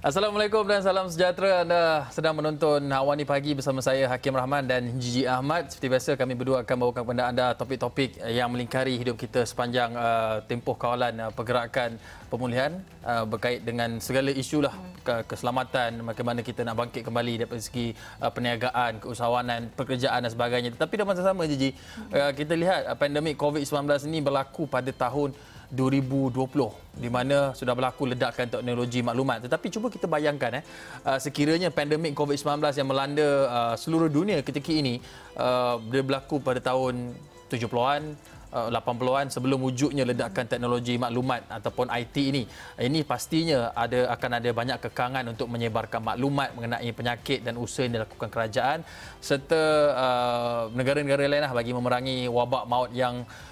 Assalamualaikum 0.00 0.64
dan 0.64 0.80
salam 0.80 1.12
sejahtera. 1.12 1.60
Anda 1.60 2.08
sedang 2.08 2.32
menonton 2.32 2.88
Awani 2.88 3.28
Pagi 3.28 3.52
bersama 3.52 3.84
saya 3.84 4.08
Hakim 4.08 4.32
Rahman 4.32 4.64
dan 4.64 4.96
Gigi 4.96 5.28
Ahmad. 5.28 5.68
Seperti 5.68 5.92
biasa 5.92 6.10
kami 6.16 6.32
berdua 6.32 6.64
akan 6.64 6.76
bawakan 6.80 7.04
kepada 7.04 7.28
anda 7.28 7.52
topik-topik 7.52 8.16
yang 8.32 8.48
melingkari 8.48 8.96
hidup 8.96 9.20
kita 9.20 9.44
sepanjang 9.44 9.92
uh, 9.92 10.40
tempoh 10.48 10.72
kawalan 10.72 11.20
uh, 11.20 11.28
pergerakan 11.36 12.00
pemulihan 12.32 12.80
uh, 13.04 13.28
berkait 13.28 13.60
dengan 13.60 14.00
segala 14.00 14.32
isu 14.32 14.64
lah 14.64 14.72
ke- 15.04 15.36
keselamatan, 15.36 16.00
bagaimana 16.00 16.40
kita 16.40 16.64
nak 16.64 16.80
bangkit 16.80 17.04
kembali 17.04 17.44
dari 17.44 17.60
segi 17.60 17.92
uh, 18.24 18.32
perniagaan, 18.32 19.04
keusahawanan, 19.04 19.68
pekerjaan 19.76 20.24
dan 20.24 20.32
sebagainya. 20.32 20.72
Tetapi 20.80 20.96
dalam 20.96 21.12
masa 21.12 21.28
sama 21.28 21.44
Gigi, 21.44 21.76
uh, 22.16 22.32
kita 22.32 22.56
lihat 22.56 22.88
uh, 22.88 22.96
pandemik 22.96 23.36
COVID-19 23.36 24.08
ini 24.08 24.24
berlaku 24.24 24.64
pada 24.64 24.88
tahun 24.96 25.36
2020 25.36 25.49
di 26.90 27.06
mana 27.06 27.54
sudah 27.54 27.72
berlaku 27.78 28.10
ledakan 28.10 28.50
teknologi 28.50 29.00
maklumat. 29.00 29.46
Tetapi 29.46 29.66
cuba 29.70 29.86
kita 29.86 30.10
bayangkan 30.10 30.60
eh 30.60 30.64
uh, 31.06 31.18
sekiranya 31.22 31.70
pandemik 31.70 32.12
COVID-19 32.18 32.58
yang 32.74 32.88
melanda 32.90 33.28
uh, 33.46 33.74
seluruh 33.78 34.10
dunia 34.10 34.42
ketika 34.42 34.74
ini 34.74 34.98
uh, 35.38 35.78
dia 35.88 36.02
berlaku 36.02 36.42
pada 36.42 36.58
tahun 36.58 37.14
70-an 37.50 38.02
uh, 38.54 38.68
80-an 38.70 39.26
sebelum 39.30 39.58
wujudnya 39.62 40.04
ledakan 40.06 40.46
teknologi 40.46 40.94
maklumat 40.98 41.46
ataupun 41.46 41.86
IT 41.90 42.16
ini. 42.18 42.42
Ini 42.78 43.00
pastinya 43.06 43.70
ada 43.74 44.10
akan 44.14 44.30
ada 44.42 44.50
banyak 44.50 44.78
kekangan 44.90 45.24
untuk 45.30 45.46
menyebarkan 45.50 46.02
maklumat 46.02 46.54
mengenai 46.54 46.90
penyakit 46.90 47.46
dan 47.46 47.54
usaha 47.58 47.86
yang 47.86 48.02
dilakukan 48.02 48.28
kerajaan 48.28 48.78
serta 49.22 49.62
uh, 49.94 50.62
negara-negara 50.74 51.30
lain 51.30 51.42
lah 51.46 51.54
bagi 51.54 51.72
memerangi 51.74 52.26
wabak 52.26 52.64
maut 52.66 52.90
yang 52.94 53.22
Uh, 53.22 53.49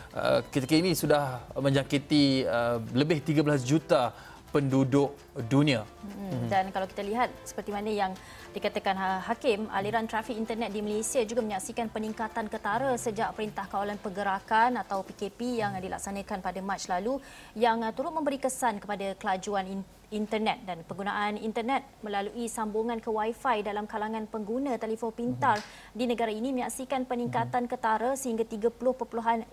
ketika 0.50 0.74
ini 0.74 0.92
sudah 0.96 1.42
menjangkiti 1.54 2.46
uh, 2.46 2.78
lebih 2.92 3.22
13 3.22 3.44
juta 3.62 4.12
penduduk 4.48 5.12
dunia. 5.48 5.84
Hmm. 5.84 6.48
Dan 6.48 6.72
kalau 6.72 6.88
kita 6.88 7.04
lihat 7.04 7.28
seperti 7.44 7.68
mana 7.68 7.92
yang 7.92 8.12
dikatakan 8.56 8.96
ha- 8.96 9.20
Hakim, 9.20 9.68
aliran 9.68 10.08
trafik 10.08 10.34
internet 10.40 10.72
di 10.72 10.80
Malaysia 10.80 11.20
juga 11.28 11.44
menyaksikan 11.44 11.92
peningkatan 11.92 12.48
ketara 12.48 12.96
sejak 12.96 13.36
Perintah 13.36 13.68
Kawalan 13.68 14.00
Pergerakan 14.00 14.80
atau 14.80 15.04
PKP 15.04 15.60
yang 15.60 15.76
dilaksanakan 15.76 16.40
pada 16.40 16.60
Mac 16.64 16.80
lalu 16.88 17.20
yang 17.52 17.84
uh, 17.84 17.92
turut 17.92 18.12
memberi 18.12 18.40
kesan 18.40 18.80
kepada 18.80 19.12
kelajuan 19.20 19.68
in- 19.68 19.97
internet 20.08 20.64
dan 20.64 20.80
penggunaan 20.88 21.36
internet 21.36 21.84
melalui 22.00 22.48
sambungan 22.48 22.96
ke 22.96 23.12
wifi 23.12 23.60
dalam 23.60 23.84
kalangan 23.84 24.24
pengguna 24.24 24.80
telefon 24.80 25.12
pintar 25.12 25.60
di 25.92 26.08
negara 26.08 26.32
ini 26.32 26.52
menyaksikan 26.52 27.04
peningkatan 27.04 27.68
ketara 27.68 28.16
sehingga 28.16 28.44
30.5% 28.48 29.52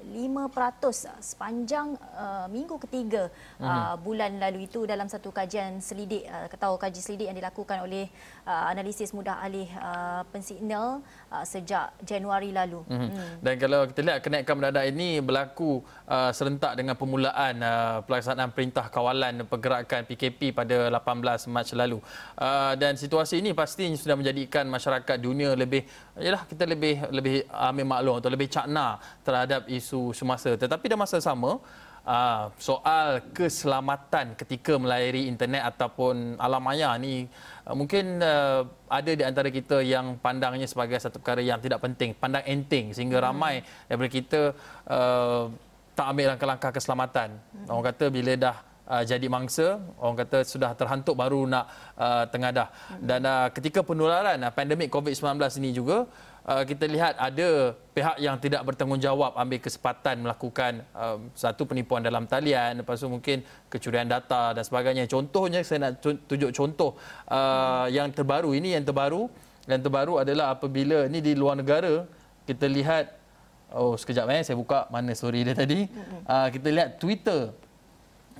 sepanjang 1.20 2.00
uh, 2.16 2.48
minggu 2.48 2.80
ketiga 2.88 3.28
uh, 3.60 4.00
bulan 4.00 4.40
lalu 4.40 4.68
itu 4.68 4.88
dalam 4.88 5.12
satu 5.12 5.36
kajian 5.36 5.84
selidik 5.84 6.24
uh, 6.32 6.48
atau 6.48 6.80
kaji 6.80 7.00
selidik 7.04 7.28
yang 7.28 7.38
dilakukan 7.38 7.84
oleh 7.84 8.08
uh, 8.48 8.72
analisis 8.72 9.12
mudah 9.12 9.44
alih 9.44 9.68
uh, 9.76 10.24
pensignal 10.32 11.04
uh, 11.32 11.44
sejak 11.44 11.92
Januari 12.04 12.56
lalu. 12.56 12.82
Mm-hmm. 12.88 13.10
Hmm. 13.12 13.34
Dan 13.44 13.54
kalau 13.60 13.82
kita 13.92 14.02
lihat 14.02 14.20
kenaikan 14.24 14.56
mendadak 14.56 14.86
ini 14.88 15.20
berlaku 15.20 15.84
uh, 16.08 16.32
serentak 16.32 16.80
dengan 16.80 16.96
permulaan 16.96 17.56
uh, 17.60 17.98
pelaksanaan 18.08 18.52
perintah 18.56 18.88
kawalan 18.88 19.44
pergerakan 19.48 20.08
PKP 20.08 20.45
pada 20.52 20.92
18 20.92 21.48
Mac 21.50 21.70
lalu. 21.74 22.00
Uh, 22.36 22.74
dan 22.76 23.00
situasi 23.00 23.40
ini 23.40 23.56
pastinya 23.56 23.96
sudah 23.96 24.18
menjadikan 24.20 24.68
masyarakat 24.68 25.18
dunia 25.18 25.56
lebih 25.56 25.88
yalah 26.20 26.44
kita 26.46 26.68
lebih 26.68 27.08
lebih 27.10 27.48
ambil 27.50 27.86
maklum 27.86 28.16
atau 28.20 28.30
lebih 28.30 28.48
cakna 28.52 29.00
terhadap 29.26 29.66
isu 29.72 30.12
semasa. 30.12 30.54
Tetapi 30.54 30.86
dalam 30.92 31.02
masa 31.06 31.18
sama 31.24 31.58
Uh, 32.06 32.54
soal 32.62 33.18
keselamatan 33.34 34.38
ketika 34.38 34.78
melayari 34.78 35.26
internet 35.26 35.66
ataupun 35.74 36.38
alam 36.38 36.62
maya 36.62 36.94
ni 37.02 37.26
uh, 37.66 37.74
mungkin 37.74 38.22
uh, 38.22 38.62
ada 38.86 39.10
di 39.10 39.26
antara 39.26 39.50
kita 39.50 39.82
yang 39.82 40.14
pandangnya 40.22 40.70
sebagai 40.70 41.02
satu 41.02 41.18
perkara 41.18 41.42
yang 41.42 41.58
tidak 41.58 41.82
penting, 41.82 42.14
pandang 42.14 42.46
enteng 42.46 42.94
sehingga 42.94 43.18
hmm. 43.18 43.26
ramai 43.26 43.66
daripada 43.90 44.12
kita 44.14 44.42
uh, 44.86 45.50
tak 45.98 46.06
ambil 46.14 46.38
langkah-langkah 46.38 46.72
keselamatan. 46.78 47.42
Hmm. 47.42 47.74
Orang 47.74 47.90
kata 47.90 48.06
bila 48.14 48.38
dah 48.38 48.56
uh, 48.88 49.04
jadi 49.04 49.28
mangsa, 49.28 49.82
orang 50.00 50.26
kata 50.26 50.46
sudah 50.46 50.72
terhantuk 50.78 51.18
baru 51.18 51.46
nak 51.50 51.66
uh, 51.98 52.26
tengadah. 52.30 52.70
Hmm. 52.70 53.02
Dan 53.06 53.22
uh, 53.26 53.48
ketika 53.52 53.82
penularan 53.82 54.42
uh, 54.42 54.52
pandemik 54.54 54.90
COVID-19 54.94 55.42
ini 55.62 55.70
juga 55.74 56.06
uh, 56.46 56.64
kita 56.64 56.86
lihat 56.86 57.18
ada 57.18 57.74
pihak 57.92 58.18
yang 58.22 58.38
tidak 58.38 58.62
bertanggungjawab 58.64 59.34
ambil 59.36 59.60
kesempatan 59.60 60.16
melakukan 60.22 60.86
um, 60.94 61.30
satu 61.34 61.66
penipuan 61.66 62.06
dalam 62.06 62.30
talian 62.30 62.82
lepas 62.82 63.02
tu 63.02 63.10
mungkin 63.10 63.42
kecurian 63.68 64.06
data 64.06 64.54
dan 64.54 64.64
sebagainya 64.64 65.10
contohnya 65.10 65.66
saya 65.66 65.90
nak 65.90 66.00
tunjuk 66.02 66.54
contoh 66.54 66.94
uh, 67.30 67.90
yang 67.90 68.14
terbaru 68.14 68.54
ini 68.54 68.78
yang 68.78 68.86
terbaru 68.86 69.28
yang 69.66 69.82
terbaru 69.82 70.22
adalah 70.22 70.54
apabila 70.54 71.10
ini 71.10 71.20
di 71.26 71.34
luar 71.34 71.58
negara 71.58 72.06
kita 72.46 72.70
lihat 72.70 73.18
oh 73.74 73.98
sekejap 73.98 74.30
eh 74.30 74.42
saya 74.46 74.56
buka 74.56 74.86
mana 74.94 75.12
story 75.18 75.42
dia 75.42 75.58
tadi 75.58 75.90
uh, 76.30 76.48
kita 76.54 76.68
lihat 76.70 76.90
Twitter 77.02 77.50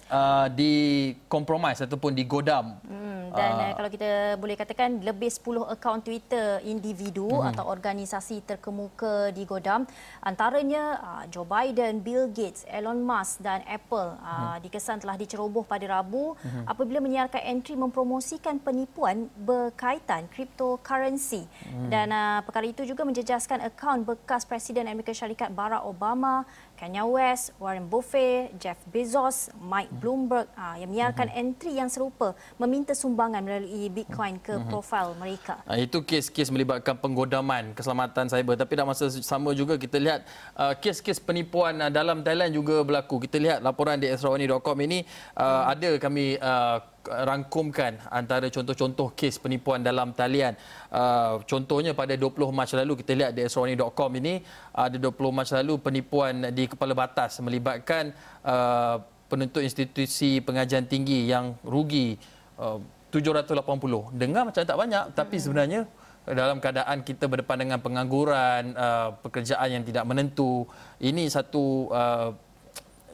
uh, 0.10 0.48
di 0.52 1.14
compromise 1.26 1.82
ataupun 1.82 2.14
digodam. 2.14 2.78
Hmm, 2.86 3.34
dan 3.34 3.52
uh, 3.58 3.74
kalau 3.74 3.90
kita 3.90 4.38
boleh 4.38 4.56
katakan 4.56 5.02
lebih 5.02 5.30
10 5.30 5.66
akaun 5.74 6.02
Twitter 6.02 6.62
individu 6.64 7.28
hmm. 7.28 7.52
atau 7.54 7.68
organisasi 7.68 8.46
terkemuka 8.46 9.34
digodam 9.34 9.84
antaranya 10.22 11.02
uh, 11.02 11.24
Joe 11.28 11.48
Biden, 11.48 12.02
Bill 12.06 12.30
Gates, 12.32 12.64
Elon 12.70 13.02
Musk 13.02 13.42
dan 13.42 13.66
Apple 13.66 14.16
uh, 14.22 14.56
hmm. 14.56 14.68
dikesan 14.68 15.02
telah 15.02 15.18
diceroboh 15.18 15.66
pada 15.66 15.84
Rabu 15.90 16.38
hmm. 16.38 16.70
apabila 16.70 17.02
menyiarkan 17.02 17.42
entry 17.44 17.76
mempromosikan 17.76 18.62
penipuan 18.62 19.28
berkaitan 19.36 20.30
cryptocurrency. 20.32 21.46
Hmm. 21.66 21.90
Dan 21.90 22.08
uh, 22.14 22.40
perkara 22.46 22.66
itu 22.66 22.86
juga 22.86 23.04
menjejaskan 23.04 23.66
akaun 23.68 24.06
bekas 24.06 24.46
Presiden 24.46 24.88
Amerika 24.88 25.12
Syarikat 25.12 25.52
Barack 25.52 25.84
Obama, 25.84 26.46
Kanye 26.76 27.04
West, 27.08 27.56
Warren 27.56 27.88
Buffett, 27.88 28.52
Jeff 28.60 28.76
Bezos, 28.92 29.50
Mike 29.58 29.92
Bloomberg 29.96 30.48
uh, 30.60 30.76
yang 30.76 30.92
menyiarkan 30.92 31.32
uh-huh. 31.32 31.42
entry 31.42 31.80
yang 31.80 31.88
serupa 31.88 32.36
meminta 32.60 32.92
sumbangan 32.92 33.40
melalui 33.40 33.88
Bitcoin 33.88 34.38
ke 34.44 34.54
uh-huh. 34.54 34.68
profil 34.68 35.16
mereka. 35.16 35.64
Uh, 35.64 35.80
itu 35.80 36.04
kes-kes 36.04 36.52
melibatkan 36.52 37.00
penggodaman 37.00 37.72
keselamatan 37.72 38.28
cyber 38.28 38.60
tapi 38.60 38.76
dalam 38.76 38.92
masa 38.92 39.08
sama 39.08 39.56
juga 39.56 39.80
kita 39.80 39.96
lihat 39.96 40.28
uh, 40.60 40.76
kes-kes 40.76 41.24
penipuan 41.24 41.80
uh, 41.80 41.92
dalam 41.92 42.22
Thailand 42.22 42.52
juga 42.52 42.84
berlaku. 42.84 43.24
Kita 43.24 43.40
lihat 43.40 43.60
laporan 43.64 43.96
di 43.96 44.12
esrawani.com 44.12 44.78
ini 44.84 45.08
uh, 45.40 45.44
hmm. 45.44 45.72
ada 45.72 45.90
kami 45.98 46.26
uh, 46.44 46.95
rangkumkan 47.08 48.02
antara 48.10 48.50
contoh-contoh 48.50 49.14
kes 49.14 49.38
penipuan 49.40 49.82
dalam 49.82 50.12
talian. 50.12 50.58
Uh, 50.90 51.42
contohnya 51.46 51.94
pada 51.94 52.18
20 52.18 52.52
Mac 52.52 52.70
lalu 52.74 52.94
kita 53.02 53.12
lihat 53.14 53.32
di 53.38 53.46
esrawani.com 53.46 54.12
ini 54.20 54.42
ada 54.74 54.98
uh, 54.98 55.12
20 55.14 55.38
Mac 55.38 55.50
lalu 55.54 55.74
penipuan 55.82 56.34
di 56.52 56.66
Kepala 56.66 56.94
Batas 56.98 57.38
melibatkan 57.40 58.14
uh, 58.46 59.02
penuntut 59.26 59.66
institusi 59.66 60.42
pengajian 60.42 60.86
tinggi 60.86 61.26
yang 61.30 61.58
rugi 61.66 62.18
uh, 62.58 62.82
780. 63.14 64.16
Dengar 64.18 64.44
macam 64.44 64.62
tak 64.62 64.78
banyak 64.78 65.04
tapi 65.16 65.40
sebenarnya 65.40 65.88
dalam 66.26 66.58
keadaan 66.58 67.06
kita 67.06 67.30
berdepan 67.30 67.62
dengan 67.62 67.78
pengangguran, 67.86 68.74
uh, 68.74 69.14
pekerjaan 69.22 69.70
yang 69.70 69.84
tidak 69.86 70.10
menentu, 70.10 70.66
ini 70.98 71.30
satu 71.30 71.94
uh, 71.94 72.34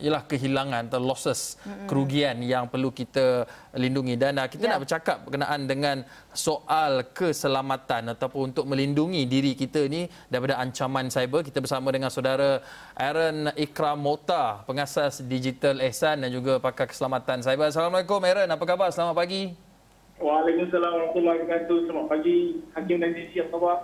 ialah 0.02 0.26
kehilangan 0.26 0.90
atau 0.90 1.00
losses 1.00 1.56
mm-hmm. 1.62 1.88
kerugian 1.88 2.36
yang 2.42 2.66
perlu 2.68 2.90
kita 2.90 3.46
lindungi. 3.78 4.18
Dan 4.18 4.42
uh, 4.42 4.50
kita 4.50 4.66
yeah. 4.66 4.72
nak 4.76 4.82
bercakap 4.84 5.18
berkenaan 5.24 5.62
dengan 5.70 5.98
soal 6.34 7.14
keselamatan 7.14 8.12
ataupun 8.18 8.52
untuk 8.52 8.66
melindungi 8.66 9.30
diri 9.30 9.54
kita 9.54 9.86
ni 9.86 10.10
daripada 10.28 10.58
ancaman 10.58 11.14
cyber. 11.14 11.46
Kita 11.46 11.62
bersama 11.62 11.94
dengan 11.94 12.10
saudara 12.10 12.60
Aaron 12.98 13.54
Ikram 13.56 14.02
Mota 14.02 14.66
pengasas 14.66 15.22
Digital 15.22 15.78
Ehsan 15.80 16.26
dan 16.26 16.30
juga 16.34 16.58
pakar 16.58 16.90
keselamatan 16.90 17.46
cyber. 17.46 17.70
Assalamualaikum 17.70 18.20
Aaron. 18.26 18.50
Apa 18.50 18.64
khabar? 18.66 18.90
Selamat 18.90 19.16
pagi. 19.16 19.54
Waalaikumsalam 20.18 20.90
warahmatullahi 20.90 21.38
wabarakatuh. 21.46 21.78
Selamat 21.86 22.08
pagi 22.10 22.38
Hakim 22.74 22.98
dan 22.98 23.10
Cici 23.14 23.38
apa 23.42 23.56
khabar? 23.58 23.78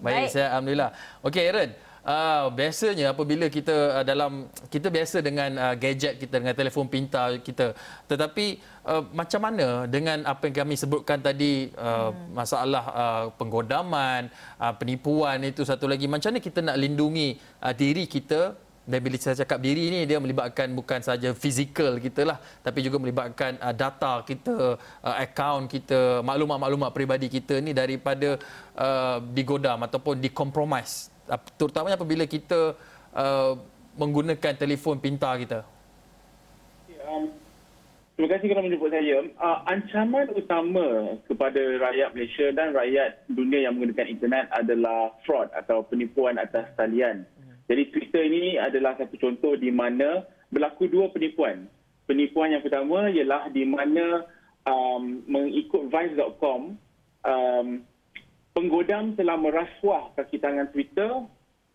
Baik, 0.00 0.16
Baik. 0.16 0.28
saya 0.32 0.46
alhamdulillah. 0.56 0.90
Okey 1.22 1.44
Aaron 1.46 1.89
Uh, 2.00 2.48
biasanya 2.56 3.12
apabila 3.12 3.52
kita 3.52 4.00
uh, 4.00 4.04
dalam 4.08 4.48
kita 4.72 4.88
biasa 4.88 5.20
dengan 5.20 5.52
uh, 5.60 5.74
gadget 5.76 6.16
kita 6.16 6.40
dengan 6.40 6.56
telefon 6.56 6.88
pintar 6.88 7.44
kita. 7.44 7.76
Tetapi 8.08 8.56
uh, 8.88 9.04
macam 9.12 9.40
mana 9.44 9.84
dengan 9.84 10.24
apa 10.24 10.48
yang 10.48 10.64
kami 10.64 10.80
sebutkan 10.80 11.20
tadi 11.20 11.68
uh, 11.76 12.08
hmm. 12.08 12.32
masalah 12.32 12.84
uh, 12.88 13.24
penggodaman 13.36 14.32
uh, 14.56 14.72
penipuan 14.80 15.44
itu 15.44 15.60
satu 15.60 15.84
lagi. 15.84 16.08
Macam 16.08 16.32
mana 16.32 16.40
kita 16.40 16.64
nak 16.64 16.80
lindungi 16.80 17.36
uh, 17.60 17.74
diri 17.76 18.08
kita? 18.08 18.56
Dan 18.90 19.04
bila 19.04 19.20
saya 19.20 19.36
cakap 19.44 19.60
diri 19.60 19.92
ini 19.92 20.00
dia 20.08 20.16
melibatkan 20.16 20.72
bukan 20.72 21.04
saja 21.04 21.36
fizikal 21.36 22.00
kita 22.00 22.24
lah 22.24 22.40
tapi 22.64 22.80
juga 22.80 22.96
melibatkan 22.96 23.60
uh, 23.60 23.76
data 23.76 24.24
kita 24.24 24.80
uh, 24.80 25.16
akaun 25.20 25.68
kita 25.68 26.24
maklumat-maklumat 26.24 26.90
peribadi 26.90 27.28
kita 27.28 27.60
ni 27.60 27.76
daripada 27.76 28.40
uh, 28.74 29.20
digodam 29.36 29.84
ataupun 29.84 30.18
dikompromis 30.18 31.09
terutamanya 31.58 31.94
apabila 32.00 32.24
kita 32.26 32.74
uh, 33.14 33.52
menggunakan 33.94 34.54
telefon 34.56 34.98
pintar 34.98 35.38
kita? 35.38 35.62
Um, 37.06 37.30
Terima 38.20 38.36
kasih 38.36 38.52
kerana 38.52 38.68
menjemput 38.68 38.92
saya. 38.92 39.16
Uh, 39.40 39.58
ancaman 39.64 40.28
utama 40.36 41.16
kepada 41.24 41.56
rakyat 41.56 42.12
Malaysia 42.12 42.52
dan 42.52 42.76
rakyat 42.76 43.24
dunia 43.32 43.64
yang 43.64 43.80
menggunakan 43.80 44.12
internet 44.12 44.44
adalah 44.52 45.16
fraud 45.24 45.48
atau 45.56 45.88
penipuan 45.88 46.36
atas 46.36 46.68
talian. 46.76 47.24
Jadi 47.64 47.88
Twitter 47.88 48.20
ini 48.28 48.60
adalah 48.60 48.92
satu 49.00 49.16
contoh 49.16 49.56
di 49.56 49.72
mana 49.72 50.28
berlaku 50.52 50.92
dua 50.92 51.08
penipuan. 51.08 51.64
Penipuan 52.04 52.52
yang 52.52 52.60
pertama 52.60 53.08
ialah 53.08 53.48
di 53.56 53.64
mana 53.64 54.28
um, 54.68 55.24
mengikut 55.24 55.88
Vice.com, 55.88 56.76
um, 57.24 57.66
penggodam 58.60 59.16
telah 59.16 59.40
merasuah 59.40 60.12
kaki 60.20 60.36
tangan 60.36 60.68
Twitter 60.68 61.08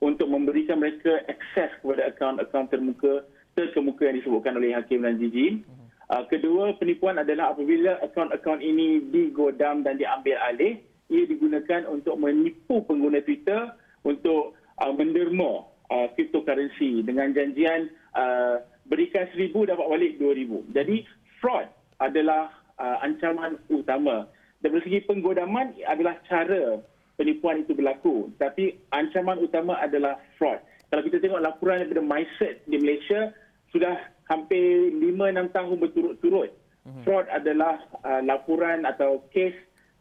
untuk 0.05 0.29
memberikan 0.29 0.77
mereka 0.77 1.17
akses 1.25 1.73
kepada 1.81 2.13
akaun-akaun 2.13 2.69
termuka 2.69 3.25
terkemuka 3.57 4.05
yang 4.05 4.21
disebutkan 4.21 4.53
oleh 4.53 4.77
Hakim 4.77 5.01
dan 5.01 5.17
Jiji. 5.17 5.65
Uh, 6.05 6.21
kedua, 6.29 6.77
penipuan 6.77 7.17
adalah 7.17 7.57
apabila 7.57 7.97
akaun-akaun 8.05 8.61
ini 8.61 9.01
digodam 9.09 9.81
dan 9.81 9.97
diambil 9.97 10.37
alih, 10.45 10.77
ia 11.09 11.25
digunakan 11.25 11.89
untuk 11.89 12.21
menipu 12.21 12.85
pengguna 12.85 13.25
Twitter 13.25 13.73
untuk 14.05 14.53
uh, 14.77 14.93
menderma 14.93 15.65
uh, 15.89 16.07
cryptocurrency 16.13 17.01
dengan 17.01 17.33
janjian 17.33 17.89
uh, 18.13 18.61
berikan 18.85 19.25
seribu 19.33 19.65
dapat 19.65 19.89
balik 19.89 20.11
dua 20.21 20.37
ribu. 20.37 20.61
Jadi 20.69 21.01
fraud 21.41 21.65
adalah 21.97 22.53
uh, 22.77 23.01
ancaman 23.01 23.57
utama. 23.73 24.29
Dari 24.65 24.81
segi 24.81 25.05
penggodaman 25.05 25.77
adalah 25.85 26.17
cara 26.25 26.81
penipuan 27.21 27.61
itu 27.61 27.77
berlaku. 27.77 28.33
Tapi 28.41 28.73
ancaman 28.89 29.37
utama 29.37 29.77
adalah 29.77 30.17
fraud. 30.41 30.57
Kalau 30.89 31.05
kita 31.05 31.21
tengok 31.21 31.37
laporan 31.37 31.85
daripada 31.85 32.01
MySearch 32.01 32.65
di 32.65 32.81
Malaysia, 32.81 33.29
sudah 33.69 33.93
hampir 34.25 34.89
5-6 34.97 35.53
tahun 35.53 35.75
berturut-turut. 35.77 36.49
Mhm. 36.85 37.01
Fraud 37.05 37.29
adalah 37.29 37.77
uh, 38.01 38.25
laporan 38.25 38.89
atau 38.89 39.21
kes 39.29 39.53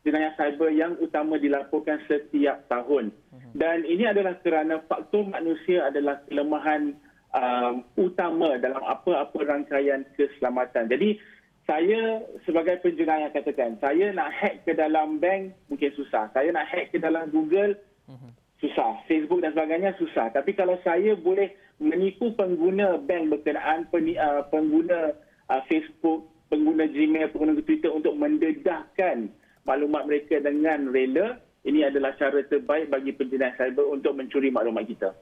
jenayah 0.04 0.32
cyber 0.36 0.72
yang 0.72 0.96
utama 0.96 1.36
dilaporkan 1.36 2.00
setiap 2.08 2.64
tahun. 2.72 3.12
Mhm. 3.32 3.52
Dan 3.56 3.84
ini 3.84 4.08
adalah 4.08 4.40
kerana 4.40 4.80
faktor 4.88 5.28
manusia 5.28 5.92
adalah 5.92 6.24
kelemahan 6.24 6.96
uh, 7.36 7.84
utama 8.00 8.56
dalam 8.60 8.80
apa-apa 8.80 9.38
rangkaian 9.44 10.08
keselamatan. 10.16 10.88
Jadi 10.88 11.20
saya 11.64 12.20
sebagai 12.44 12.76
penjenayah 12.84 13.32
katakan, 13.32 13.80
saya 13.80 14.12
nak 14.12 14.28
hack 14.36 14.68
ke 14.68 14.76
dalam 14.76 15.16
bank 15.16 15.56
mungkin 15.72 15.90
susah. 15.96 16.28
Saya 16.36 16.52
nak 16.52 16.68
hack 16.68 16.92
ke 16.92 17.00
dalam 17.00 17.32
Google 17.32 17.80
mhm. 18.04 18.30
susah. 18.60 19.00
Facebook 19.08 19.40
dan 19.40 19.56
sebagainya 19.56 19.96
susah. 19.96 20.28
Tapi 20.28 20.52
kalau 20.52 20.76
saya 20.84 21.16
boleh 21.16 21.56
menipu 21.80 22.36
pengguna 22.36 23.00
bank 23.00 23.32
berkenaan 23.32 23.88
uh, 23.88 24.42
pengguna 24.52 25.16
uh, 25.48 25.62
Facebook, 25.64 26.28
pengguna 26.52 26.84
Gmail, 26.84 27.32
pengguna 27.32 27.56
Twitter 27.64 27.88
untuk 27.88 28.12
mendedahkan 28.20 29.32
maklumat 29.64 30.04
mereka 30.04 30.44
dengan 30.44 30.92
rela, 30.92 31.40
ini 31.64 31.80
adalah 31.80 32.12
cara 32.20 32.44
terbaik 32.44 32.92
bagi 32.92 33.16
penjenayah 33.16 33.56
cyber 33.56 33.88
untuk 33.88 34.12
mencuri 34.12 34.52
maklumat 34.52 34.84
kita. 34.84 35.16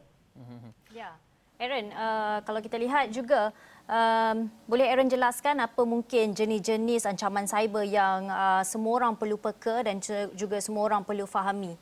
Ya. 0.91 1.15
Aaron, 1.63 1.95
uh, 1.95 2.43
kalau 2.43 2.59
kita 2.59 2.75
lihat 2.75 3.15
juga 3.15 3.55
Um, 3.91 4.47
boleh 4.71 4.87
Aaron 4.87 5.11
jelaskan 5.11 5.59
apa 5.59 5.83
mungkin 5.83 6.33
jenis-jenis 6.33 7.03
ancaman 7.03 7.51
cyber 7.51 7.83
yang 7.83 8.31
uh, 8.31 8.63
semua 8.63 9.03
orang 9.03 9.19
perlu 9.19 9.35
peka 9.35 9.83
dan 9.83 9.99
juga 10.39 10.63
semua 10.63 10.87
orang 10.87 11.03
perlu 11.03 11.27
fahami? 11.27 11.75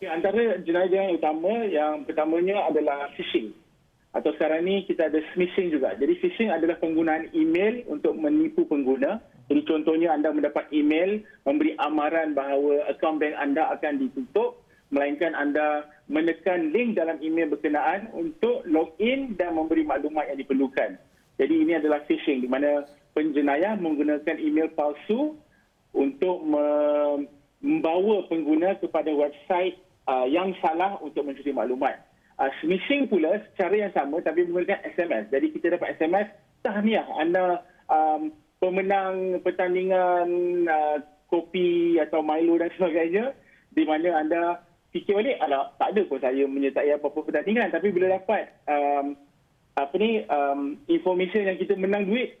Ya, 0.00 0.16
antara 0.16 0.58
jenayah 0.64 1.12
yang 1.12 1.14
utama, 1.14 1.52
yang 1.68 2.02
pertamanya 2.08 2.66
adalah 2.66 3.12
phishing. 3.14 3.54
Atau 4.12 4.32
sekarang 4.36 4.64
ni 4.64 4.84
kita 4.88 5.08
ada 5.08 5.20
smishing 5.32 5.72
juga. 5.72 5.94
Jadi 5.96 6.18
phishing 6.20 6.50
adalah 6.52 6.76
penggunaan 6.80 7.32
email 7.32 7.84
untuk 7.88 8.12
menipu 8.16 8.68
pengguna. 8.68 9.20
Jadi 9.46 9.62
contohnya 9.68 10.12
anda 10.12 10.32
mendapat 10.32 10.68
email 10.72 11.20
memberi 11.44 11.76
amaran 11.80 12.32
bahawa 12.32 12.88
akaun 12.88 13.20
bank 13.20 13.36
anda 13.36 13.68
akan 13.72 14.00
ditutup 14.00 14.61
melainkan 14.92 15.32
anda 15.32 15.88
menekan 16.06 16.70
link 16.70 17.00
dalam 17.00 17.16
email 17.24 17.48
berkenaan 17.48 18.12
untuk 18.12 18.60
login 18.68 19.32
dan 19.40 19.56
memberi 19.56 19.88
maklumat 19.88 20.28
yang 20.28 20.38
diperlukan. 20.38 21.00
Jadi 21.40 21.54
ini 21.64 21.72
adalah 21.80 22.04
phishing 22.04 22.44
di 22.44 22.48
mana 22.52 22.84
penjenayah 23.16 23.80
menggunakan 23.80 24.36
email 24.36 24.68
palsu 24.76 25.32
untuk 25.96 26.44
membawa 26.44 28.28
pengguna 28.28 28.76
kepada 28.76 29.08
website 29.08 29.80
uh, 30.08 30.28
yang 30.28 30.52
salah 30.60 31.00
untuk 31.00 31.24
mencuri 31.24 31.56
maklumat. 31.56 32.04
Uh, 32.36 32.52
smishing 32.60 33.08
pula 33.08 33.40
secara 33.52 33.88
yang 33.88 33.92
sama 33.96 34.20
tapi 34.20 34.44
menggunakan 34.44 34.84
SMS. 34.92 35.32
Jadi 35.32 35.46
kita 35.56 35.80
dapat 35.80 35.96
SMS, 35.96 36.28
tahniah 36.60 37.08
anda 37.16 37.64
um, 37.88 38.32
pemenang 38.60 39.40
pertandingan 39.40 40.28
uh, 40.68 40.96
kopi 41.32 41.96
atau 41.96 42.20
Milo 42.20 42.60
dan 42.60 42.68
sebagainya 42.76 43.32
di 43.72 43.88
mana 43.88 44.20
anda 44.20 44.42
fikir 44.92 45.16
balik, 45.16 45.40
alah 45.40 45.72
tak 45.80 45.96
ada 45.96 46.02
pun 46.04 46.20
saya 46.20 46.44
menyertai 46.44 46.92
apa-apa 46.94 47.24
pertandingan. 47.24 47.72
Tapi 47.72 47.88
bila 47.90 48.12
dapat 48.12 48.52
um, 48.68 49.16
apa 49.72 49.94
ni 49.96 50.20
um, 50.28 50.76
information 50.86 51.48
yang 51.48 51.56
kita 51.56 51.72
menang 51.80 52.04
duit, 52.04 52.36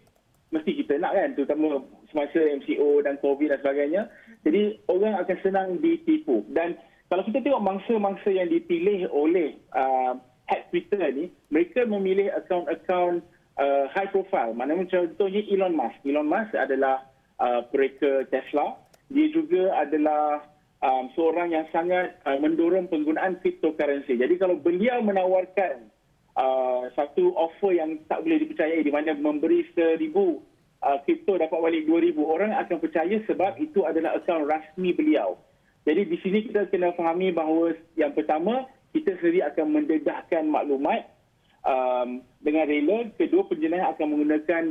mesti 0.52 0.76
kita 0.84 1.00
nak 1.00 1.16
kan. 1.16 1.32
Terutama 1.32 1.80
semasa 2.12 2.38
MCO 2.38 3.00
dan 3.00 3.16
COVID 3.24 3.48
dan 3.48 3.58
sebagainya. 3.64 4.02
Jadi 4.44 4.76
orang 4.92 5.16
akan 5.24 5.36
senang 5.40 5.68
ditipu. 5.80 6.44
Dan 6.52 6.76
kalau 7.08 7.24
kita 7.24 7.40
tengok 7.40 7.64
mangsa-mangsa 7.64 8.28
yang 8.28 8.52
dipilih 8.52 9.08
oleh 9.08 9.56
uh, 9.72 10.20
hack 10.52 10.68
Twitter 10.68 11.00
ni, 11.08 11.32
mereka 11.48 11.88
memilih 11.88 12.28
akaun-akaun 12.36 13.24
uh, 13.56 13.84
high 13.96 14.08
profile. 14.12 14.52
Mana 14.52 14.76
contohnya 14.84 15.40
Elon 15.48 15.72
Musk. 15.72 15.96
Elon 16.04 16.28
Musk 16.28 16.52
adalah 16.52 17.08
uh, 17.40 17.64
pereka 17.72 18.28
Tesla. 18.28 18.76
Dia 19.12 19.28
juga 19.32 19.76
adalah 19.76 20.51
um, 20.82 21.08
seorang 21.14 21.54
yang 21.54 21.66
sangat 21.70 22.18
uh, 22.26 22.36
mendorong 22.36 22.90
penggunaan 22.90 23.38
cryptocurrency. 23.40 24.18
Jadi 24.18 24.34
kalau 24.36 24.58
beliau 24.58 25.00
menawarkan 25.00 25.88
uh, 26.36 26.90
satu 26.98 27.32
offer 27.38 27.78
yang 27.78 28.02
tak 28.10 28.26
boleh 28.26 28.42
dipercayai 28.42 28.82
di 28.82 28.92
mana 28.92 29.14
memberi 29.14 29.64
seribu 29.72 30.42
uh, 30.82 30.98
crypto 31.06 31.38
dapat 31.38 31.58
balik 31.62 31.86
dua 31.86 32.02
ribu, 32.02 32.26
orang 32.26 32.52
akan 32.58 32.82
percaya 32.82 33.16
sebab 33.24 33.56
itu 33.62 33.86
adalah 33.86 34.18
akaun 34.18 34.44
rasmi 34.44 34.92
beliau. 34.92 35.38
Jadi 35.82 36.06
di 36.06 36.16
sini 36.22 36.38
kita 36.46 36.70
kena 36.70 36.94
fahami 36.94 37.34
bahawa 37.34 37.74
yang 37.98 38.14
pertama 38.14 38.70
kita 38.94 39.18
sendiri 39.18 39.42
akan 39.50 39.66
mendedahkan 39.72 40.46
maklumat 40.46 41.10
um, 41.66 42.22
dengan 42.38 42.70
rela. 42.70 42.98
Kedua 43.18 43.42
penjenayah 43.50 43.90
akan 43.96 44.06
menggunakan 44.14 44.64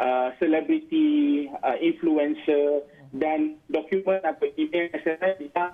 uh, 0.00 0.28
selebriti, 0.42 1.46
uh, 1.62 1.78
influencer, 1.78 2.82
dan 3.16 3.58
dokumen 3.68 4.20
atau 4.22 4.46
email 4.56 4.92
SMS 4.92 5.36
yang 5.52 5.72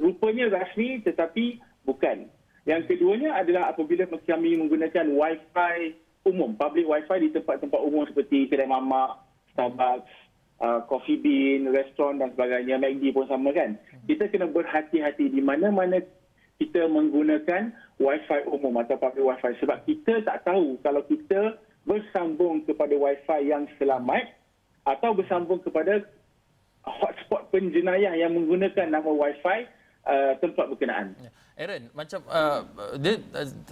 rupanya 0.00 0.48
rasmi 0.50 1.02
tetapi 1.04 1.60
bukan. 1.84 2.26
Yang 2.68 2.94
keduanya 2.94 3.40
adalah 3.40 3.72
apabila 3.72 4.04
kami 4.06 4.56
menggunakan 4.56 5.06
Wi-Fi 5.10 5.76
umum, 6.28 6.54
public 6.56 6.84
Wi-Fi 6.84 7.18
di 7.24 7.30
tempat-tempat 7.32 7.80
umum 7.80 8.04
seperti 8.04 8.52
kedai 8.52 8.68
mamak, 8.68 9.16
Starbucks, 9.56 10.12
uh, 10.60 10.84
Coffee 10.86 11.18
Bean, 11.18 11.72
restoran 11.72 12.20
dan 12.20 12.36
sebagainya, 12.36 12.76
McD 12.76 13.16
pun 13.16 13.26
sama 13.26 13.50
kan. 13.56 13.80
Kita 14.04 14.28
kena 14.28 14.46
berhati-hati 14.52 15.32
di 15.32 15.40
mana-mana 15.40 16.04
kita 16.60 16.84
menggunakan 16.92 17.72
Wi-Fi 17.96 18.44
umum 18.52 18.76
atau 18.84 19.00
public 19.00 19.24
Wi-Fi 19.24 19.52
sebab 19.64 19.78
kita 19.88 20.20
tak 20.28 20.44
tahu 20.44 20.76
kalau 20.84 21.00
kita 21.08 21.56
bersambung 21.88 22.60
kepada 22.68 22.92
Wi-Fi 22.92 23.40
yang 23.48 23.64
selamat 23.80 24.36
atau 24.84 25.16
bersambung 25.16 25.64
kepada 25.64 26.04
hotspot 26.84 27.52
penjenayah 27.52 28.16
yang 28.16 28.32
menggunakan 28.32 28.86
nama 28.88 29.10
Wi-Fi 29.10 29.58
uh, 30.06 30.32
tempat 30.40 30.64
berkenaan. 30.70 31.12
Ya. 31.20 31.30
Aaron, 31.60 31.92
macam 31.92 32.24
uh, 32.24 32.64
dia, 32.96 33.20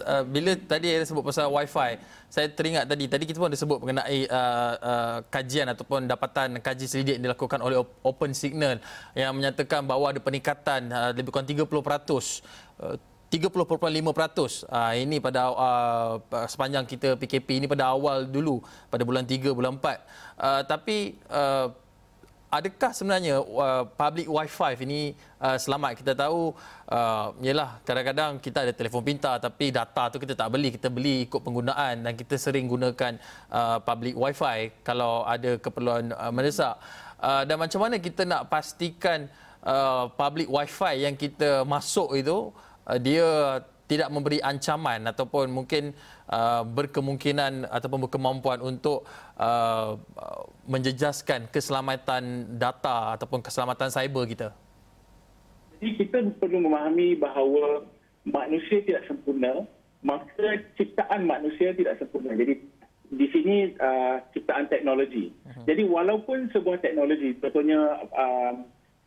uh, 0.04 0.20
bila 0.28 0.52
tadi 0.60 0.92
Aaron 0.92 1.08
sebut 1.08 1.24
pasal 1.24 1.48
Wi-Fi, 1.48 1.96
saya 2.28 2.52
teringat 2.52 2.84
tadi, 2.84 3.08
tadi 3.08 3.24
kita 3.24 3.40
pun 3.40 3.48
ada 3.48 3.56
sebut 3.56 3.80
mengenai 3.80 4.28
uh, 4.28 4.74
uh, 4.76 5.16
kajian 5.32 5.72
ataupun 5.72 6.04
dapatan 6.04 6.60
kaji 6.60 6.84
selidik 6.84 7.16
yang 7.16 7.32
dilakukan 7.32 7.64
oleh 7.64 7.80
Open 8.04 8.36
Signal 8.36 8.76
yang 9.16 9.32
menyatakan 9.32 9.88
bahawa 9.88 10.12
ada 10.12 10.20
peningkatan 10.20 10.92
uh, 10.92 11.10
lebih 11.16 11.32
kurang 11.32 11.48
30%. 11.48 11.64
Uh, 12.76 13.00
30.5% 13.28 13.68
uh, 14.72 14.92
ini 14.96 15.20
pada 15.20 15.52
uh, 15.52 16.16
sepanjang 16.48 16.88
kita 16.88 17.12
PKP 17.20 17.60
ini 17.60 17.66
pada 17.68 17.92
awal 17.92 18.24
dulu 18.24 18.64
pada 18.88 19.04
bulan 19.04 19.28
3 19.28 19.52
bulan 19.52 19.76
4 19.76 19.84
uh, 19.84 20.62
tapi 20.64 21.20
uh, 21.28 21.68
adakah 22.48 22.90
sebenarnya 22.96 23.40
uh, 23.40 23.84
public 23.84 24.26
wifi 24.28 24.72
ini 24.84 25.12
uh, 25.40 25.56
selamat? 25.60 26.00
Kita 26.00 26.12
tahu 26.16 26.56
uh, 26.88 27.26
yalah 27.44 27.80
kadang-kadang 27.84 28.40
kita 28.40 28.64
ada 28.64 28.72
telefon 28.72 29.04
pintar 29.04 29.36
tapi 29.38 29.68
data 29.68 30.08
tu 30.08 30.16
kita 30.20 30.34
tak 30.34 30.48
beli 30.48 30.72
kita 30.72 30.88
beli 30.88 31.28
ikut 31.28 31.40
penggunaan 31.40 32.04
dan 32.04 32.12
kita 32.16 32.40
sering 32.40 32.66
gunakan 32.66 33.20
uh, 33.52 33.78
public 33.84 34.16
wifi 34.16 34.72
kalau 34.80 35.22
ada 35.28 35.60
keperluan 35.60 36.12
uh, 36.16 36.32
mendesak. 36.32 36.76
Uh, 37.18 37.42
dan 37.44 37.58
macam 37.58 37.82
mana 37.82 37.98
kita 38.00 38.22
nak 38.24 38.48
pastikan 38.48 39.28
uh, 39.66 40.08
public 40.16 40.48
wifi 40.48 41.04
yang 41.04 41.14
kita 41.18 41.66
masuk 41.68 42.16
itu 42.16 42.54
uh, 42.88 42.98
dia 42.98 43.26
tidak 43.88 44.12
memberi 44.12 44.38
ancaman 44.44 45.08
ataupun 45.08 45.48
mungkin 45.48 45.96
uh, 46.28 46.62
berkemungkinan 46.62 47.66
ataupun 47.72 48.04
berkemampuan 48.06 48.60
untuk 48.60 49.08
uh, 49.40 49.96
menjejaskan 50.68 51.48
keselamatan 51.48 52.54
data 52.60 53.16
ataupun 53.16 53.40
keselamatan 53.40 53.88
cyber 53.88 54.28
kita? 54.28 54.48
Jadi 55.80 55.90
kita 55.96 56.18
perlu 56.36 56.68
memahami 56.68 57.16
bahawa 57.16 57.88
manusia 58.28 58.84
tidak 58.84 59.08
sempurna, 59.08 59.64
maka 60.04 60.60
ciptaan 60.76 61.24
manusia 61.24 61.72
tidak 61.72 61.96
sempurna. 61.96 62.36
Jadi 62.36 62.60
di 63.08 63.26
sini 63.32 63.72
uh, 63.80 64.20
ciptaan 64.36 64.68
teknologi. 64.68 65.32
Uh-huh. 65.32 65.64
Jadi 65.64 65.82
walaupun 65.88 66.52
sebuah 66.52 66.84
teknologi, 66.84 67.32
contohnya 67.40 68.04
uh, 68.12 68.52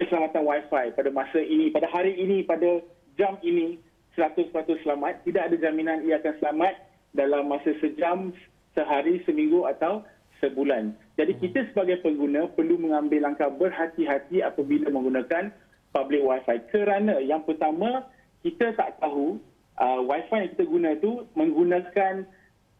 keselamatan 0.01 0.41
Wi-Fi 0.41 0.97
pada 0.97 1.09
masa 1.13 1.37
ini, 1.37 1.69
pada 1.69 1.85
hari 1.85 2.17
ini, 2.17 2.41
pada 2.41 2.81
jam 3.19 3.37
ini 3.45 3.77
100% 4.17 4.51
selamat, 4.83 5.23
tidak 5.23 5.51
ada 5.51 5.55
jaminan 5.55 6.03
ia 6.03 6.19
akan 6.19 6.35
selamat 6.43 6.73
dalam 7.15 7.47
masa 7.47 7.71
sejam, 7.79 8.35
sehari, 8.75 9.23
seminggu 9.23 9.67
atau 9.67 10.03
sebulan. 10.43 10.95
Jadi 11.15 11.37
kita 11.37 11.69
sebagai 11.71 12.01
pengguna 12.01 12.49
perlu 12.51 12.75
mengambil 12.81 13.29
langkah 13.29 13.47
berhati-hati 13.53 14.41
apabila 14.41 14.89
menggunakan 14.89 15.53
public 15.93 16.21
Wi-Fi. 16.23 16.57
Kerana 16.73 17.21
yang 17.21 17.45
pertama, 17.45 18.09
kita 18.41 18.73
tak 18.73 18.97
tahu 18.99 19.37
uh, 19.77 19.99
Wi-Fi 20.01 20.37
yang 20.47 20.51
kita 20.57 20.65
guna 20.65 20.89
itu 20.97 21.11
menggunakan 21.37 22.25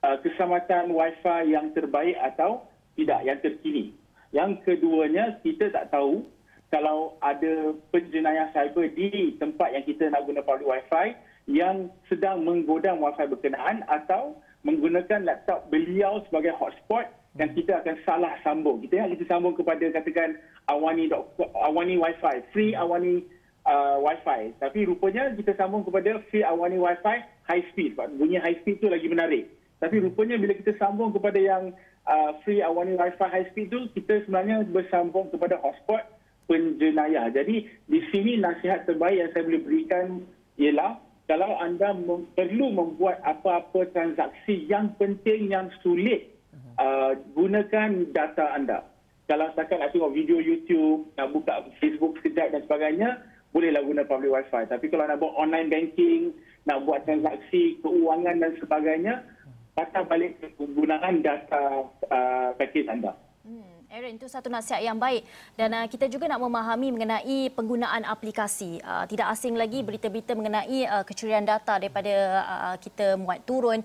uh, 0.01 0.17
keselamatan 0.25 0.91
Wi-Fi 0.91 1.47
yang 1.47 1.71
terbaik 1.77 2.17
atau 2.17 2.65
tidak, 2.97 3.21
yang 3.23 3.39
terkini. 3.39 3.93
Yang 4.31 4.63
keduanya, 4.63 5.37
kita 5.45 5.69
tak 5.69 5.91
tahu 5.93 6.25
kalau 6.71 7.19
ada 7.19 7.75
penjenayah 7.91 8.47
cyber 8.55 8.87
di 8.95 9.35
tempat 9.37 9.75
yang 9.75 9.83
kita 9.83 10.07
nak 10.07 10.23
guna 10.23 10.39
public 10.39 10.65
Wi-Fi 10.71 11.13
yang 11.51 11.91
sedang 12.07 12.47
menggodam 12.47 13.03
Wi-Fi 13.03 13.27
berkenaan 13.27 13.83
atau 13.91 14.39
menggunakan 14.63 15.27
laptop 15.27 15.67
beliau 15.67 16.23
sebagai 16.31 16.55
hotspot 16.55 17.11
dan 17.35 17.51
hmm. 17.51 17.55
kita 17.59 17.83
akan 17.83 17.95
salah 18.07 18.33
sambung. 18.39 18.79
Kita 18.87 19.03
yang 19.03 19.11
kita 19.19 19.27
sambung 19.27 19.55
kepada 19.59 19.83
katakan 19.91 20.39
awani 20.71 21.11
awani 21.59 21.99
Wi-Fi, 21.99 22.55
free 22.55 22.71
awani 22.71 23.27
uh, 23.67 23.99
Wi-Fi. 23.99 24.55
Tapi 24.63 24.87
rupanya 24.87 25.31
kita 25.35 25.51
sambung 25.59 25.83
kepada 25.83 26.23
free 26.31 26.47
awani 26.47 26.79
Wi-Fi 26.79 27.17
high 27.51 27.65
speed. 27.75 27.99
Bunyi 28.15 28.39
high 28.39 28.55
speed 28.63 28.79
tu 28.79 28.87
lagi 28.87 29.11
menarik. 29.11 29.51
Tapi 29.83 29.99
rupanya 29.99 30.37
bila 30.37 30.53
kita 30.55 30.77
sambung 30.77 31.09
kepada 31.11 31.35
yang 31.41 31.75
uh, 32.07 32.37
free 32.47 32.63
awani 32.63 32.95
Wi-Fi 32.95 33.27
high 33.27 33.47
speed 33.51 33.73
tu, 33.73 33.91
kita 33.97 34.23
sebenarnya 34.23 34.63
bersambung 34.69 35.27
kepada 35.33 35.57
hotspot 35.57 36.05
penjenayah. 36.51 37.31
Jadi 37.31 37.63
di 37.87 37.99
sini 38.11 38.35
nasihat 38.35 38.83
terbaik 38.83 39.15
yang 39.15 39.31
saya 39.31 39.47
boleh 39.47 39.63
berikan 39.63 40.27
ialah 40.59 40.99
kalau 41.31 41.55
anda 41.63 41.95
mem- 41.95 42.27
perlu 42.35 42.75
membuat 42.75 43.23
apa-apa 43.23 43.87
transaksi 43.95 44.67
yang 44.67 44.91
penting, 44.99 45.47
yang 45.47 45.71
sulit, 45.79 46.35
uh, 46.75 47.15
gunakan 47.31 48.11
data 48.11 48.51
anda. 48.51 48.83
Kalau 49.31 49.47
setakat 49.55 49.79
nak 49.79 49.95
tengok 49.95 50.11
video 50.11 50.43
YouTube, 50.43 51.07
nak 51.15 51.31
buka 51.31 51.71
Facebook 51.79 52.19
sekejap 52.19 52.51
dan 52.51 52.61
sebagainya, 52.67 53.09
bolehlah 53.55 53.79
guna 53.79 54.03
public 54.03 54.27
Wi-Fi. 54.27 54.67
Tapi 54.67 54.91
kalau 54.91 55.07
nak 55.07 55.23
buat 55.23 55.31
online 55.39 55.71
banking, 55.71 56.35
nak 56.67 56.83
buat 56.83 57.07
transaksi 57.07 57.79
keuangan 57.79 58.43
dan 58.43 58.51
sebagainya, 58.59 59.23
patah 59.71 60.03
balik 60.03 60.35
ke 60.43 60.51
penggunaan 60.59 61.23
data 61.23 61.87
uh, 62.11 62.49
package 62.59 62.91
anda. 62.91 63.15
Hmm, 63.47 63.80
Aaron, 63.91 64.15
itu 64.15 64.23
satu 64.31 64.47
nasihat 64.47 64.79
yang 64.79 64.95
baik. 64.95 65.27
Dan 65.59 65.75
uh, 65.75 65.83
kita 65.83 66.07
juga 66.07 66.23
nak 66.31 66.39
memahami 66.39 66.95
mengenai 66.95 67.51
penggunaan 67.51 68.07
aplikasi. 68.07 68.79
Uh, 68.79 69.03
tidak 69.03 69.35
asing 69.35 69.59
lagi 69.59 69.83
berita-berita 69.83 70.31
mengenai 70.31 70.87
uh, 70.87 71.03
kecurian 71.03 71.43
data 71.43 71.75
daripada 71.75 72.39
uh, 72.39 72.75
kita 72.79 73.19
muat 73.19 73.43
turun 73.43 73.83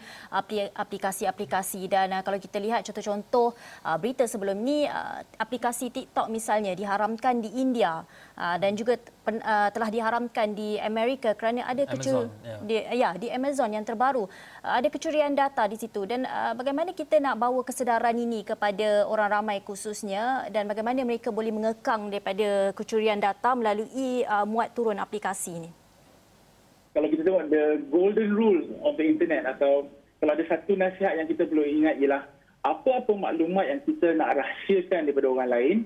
aplikasi-aplikasi. 0.78 1.90
Dan 1.90 2.14
uh, 2.14 2.22
kalau 2.22 2.38
kita 2.38 2.62
lihat 2.62 2.86
contoh-contoh 2.86 3.58
uh, 3.82 3.98
berita 3.98 4.22
sebelum 4.30 4.54
ni, 4.62 4.86
uh, 4.86 5.26
aplikasi 5.42 5.90
TikTok 5.90 6.30
misalnya 6.30 6.70
diharamkan 6.78 7.42
di 7.42 7.58
India. 7.58 8.06
Uh, 8.38 8.62
dan 8.62 8.78
juga 8.78 9.02
pen, 9.26 9.42
uh, 9.42 9.68
telah 9.74 9.90
diharamkan 9.90 10.54
di 10.54 10.78
Amerika 10.78 11.34
kerana 11.34 11.66
ada 11.66 11.82
kecurian 11.82 12.30
yeah. 12.46 12.62
di, 12.62 12.74
ya, 12.94 13.10
di 13.18 13.26
Amazon 13.34 13.74
yang 13.74 13.82
terbaru. 13.82 14.30
Uh, 14.62 14.78
ada 14.78 14.86
kecurian 14.86 15.34
data 15.34 15.66
di 15.66 15.74
situ 15.74 16.06
dan 16.06 16.22
uh, 16.22 16.54
bagaimana 16.54 16.94
kita 16.94 17.18
nak 17.18 17.42
bawa 17.42 17.66
kesedaran 17.66 18.14
ini 18.14 18.46
kepada 18.46 19.02
orang 19.10 19.42
ramai 19.42 19.58
khususnya 19.66 20.46
dan 20.54 20.70
bagaimana 20.70 21.02
mereka 21.02 21.34
boleh 21.34 21.50
mengekang 21.50 22.06
daripada 22.06 22.70
kecurian 22.78 23.18
data 23.18 23.58
melalui 23.58 24.22
uh, 24.22 24.46
muat 24.46 24.70
turun 24.70 25.02
aplikasi 25.02 25.50
ini. 25.58 25.70
Kalau 26.94 27.10
kita 27.10 27.26
tengok 27.26 27.44
the 27.50 27.64
golden 27.90 28.30
rule 28.32 28.62
of 28.86 28.94
the 28.94 29.04
internet 29.04 29.44
atau 29.44 29.90
kalau 30.22 30.32
ada 30.32 30.44
satu 30.48 30.78
nasihat 30.78 31.18
yang 31.18 31.28
kita 31.28 31.44
perlu 31.44 31.66
ingat 31.66 31.98
ialah 32.00 32.24
apa-apa 32.64 33.12
maklumat 33.14 33.68
yang 33.68 33.80
kita 33.84 34.16
nak 34.16 34.40
rahsiakan 34.40 35.06
daripada 35.06 35.28
orang 35.28 35.50
lain 35.50 35.76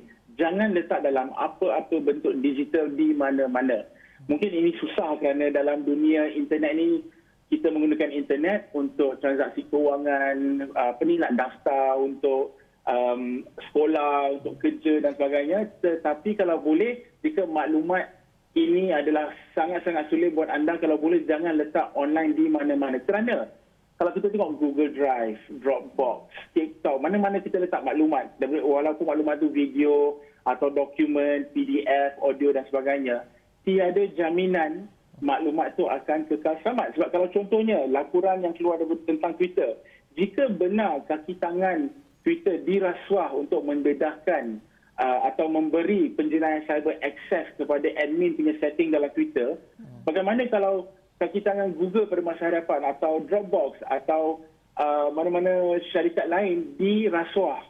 jangan 0.40 0.72
letak 0.72 1.04
dalam 1.04 1.28
apa-apa 1.36 2.00
bentuk 2.00 2.40
digital 2.40 2.88
di 2.96 3.12
mana-mana. 3.12 3.84
Mungkin 4.24 4.48
ini 4.48 4.72
susah 4.80 5.20
kerana 5.20 5.52
dalam 5.52 5.84
dunia 5.84 6.32
internet 6.32 6.72
ni 6.72 7.04
kita 7.52 7.68
menggunakan 7.68 8.14
internet 8.14 8.72
untuk 8.72 9.20
transaksi 9.20 9.68
kewangan, 9.68 10.70
ni 11.04 11.14
nak 11.18 11.34
daftar 11.34 11.98
untuk 11.98 12.56
um, 12.86 13.42
sekolah, 13.68 14.40
untuk 14.40 14.54
kerja 14.62 15.02
dan 15.02 15.12
sebagainya. 15.18 15.66
Tetapi 15.82 16.38
kalau 16.38 16.62
boleh, 16.62 17.02
jika 17.26 17.44
maklumat 17.44 18.06
ini 18.54 18.94
adalah 18.94 19.34
sangat-sangat 19.58 20.08
sulit 20.14 20.30
buat 20.30 20.46
anda, 20.46 20.78
kalau 20.78 20.94
boleh 20.94 21.26
jangan 21.26 21.58
letak 21.58 21.90
online 21.98 22.38
di 22.38 22.46
mana-mana. 22.46 23.02
Kerana 23.02 23.50
kalau 23.98 24.14
kita 24.14 24.30
tengok 24.30 24.56
Google 24.62 24.94
Drive, 24.94 25.42
Dropbox, 25.60 26.30
TikTok, 26.54 27.02
mana-mana 27.02 27.42
kita 27.42 27.58
letak 27.58 27.82
maklumat, 27.82 28.30
walaupun 28.40 29.10
maklumat 29.10 29.42
itu 29.42 29.50
video 29.50 30.22
atau 30.48 30.72
dokumen, 30.72 31.48
PDF, 31.52 32.16
audio 32.24 32.52
dan 32.56 32.64
sebagainya, 32.68 33.24
tiada 33.64 34.02
jaminan 34.16 34.88
maklumat 35.20 35.76
itu 35.76 35.84
akan 35.84 36.24
kekal 36.26 36.56
selamat. 36.64 36.96
Sebab 36.96 37.08
kalau 37.12 37.28
contohnya 37.32 37.84
laporan 37.86 38.40
yang 38.40 38.56
keluar 38.56 38.80
tentang 39.04 39.36
Twitter, 39.36 39.76
jika 40.16 40.48
benar 40.48 41.04
kaki 41.06 41.36
tangan 41.38 41.92
Twitter 42.24 42.60
dirasuah 42.64 43.32
untuk 43.36 43.64
mendedahkan 43.64 44.60
uh, 44.96 45.20
atau 45.32 45.46
memberi 45.48 46.12
penjenayah 46.16 46.64
cyber 46.68 46.96
akses 47.04 47.52
kepada 47.56 47.88
admin 48.00 48.36
punya 48.36 48.56
setting 48.58 48.92
dalam 48.92 49.12
Twitter, 49.12 49.56
hmm. 49.76 50.08
bagaimana 50.08 50.48
kalau 50.48 50.88
kaki 51.20 51.44
tangan 51.44 51.76
Google 51.76 52.08
pada 52.08 52.24
masa 52.24 52.42
hadapan 52.48 52.80
atau 52.96 53.20
Dropbox 53.28 53.76
atau 53.92 54.40
uh, 54.80 55.12
mana-mana 55.12 55.76
syarikat 55.92 56.32
lain 56.32 56.76
dirasuah. 56.80 57.60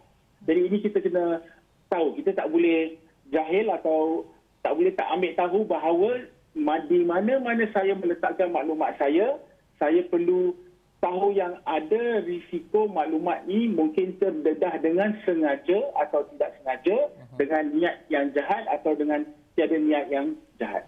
Jadi 0.46 0.60
ini 0.70 0.78
kita 0.80 1.02
kena 1.04 1.42
tahu. 1.90 2.16
Kita 2.22 2.32
tak 2.38 2.48
boleh 2.48 2.96
jahil 3.34 3.66
atau 3.68 4.24
tak 4.62 4.72
boleh 4.78 4.92
tak 4.94 5.08
ambil 5.10 5.32
tahu 5.34 5.58
bahawa 5.66 6.10
di 6.86 7.00
mana-mana 7.06 7.64
saya 7.74 7.94
meletakkan 7.94 8.50
maklumat 8.50 8.94
saya, 8.98 9.38
saya 9.78 10.02
perlu 10.10 10.54
tahu 11.00 11.32
yang 11.32 11.56
ada 11.64 12.20
risiko 12.28 12.84
maklumat 12.90 13.48
ini 13.48 13.72
mungkin 13.72 14.20
terdedah 14.20 14.76
dengan 14.84 15.16
sengaja 15.24 15.80
atau 15.96 16.28
tidak 16.34 16.60
sengaja, 16.60 16.96
uh-huh. 17.08 17.36
dengan 17.40 17.62
niat 17.72 17.96
yang 18.12 18.28
jahat 18.36 18.68
atau 18.68 18.92
dengan 18.92 19.24
tiada 19.56 19.80
niat 19.80 20.06
yang 20.12 20.36
jahat. 20.60 20.84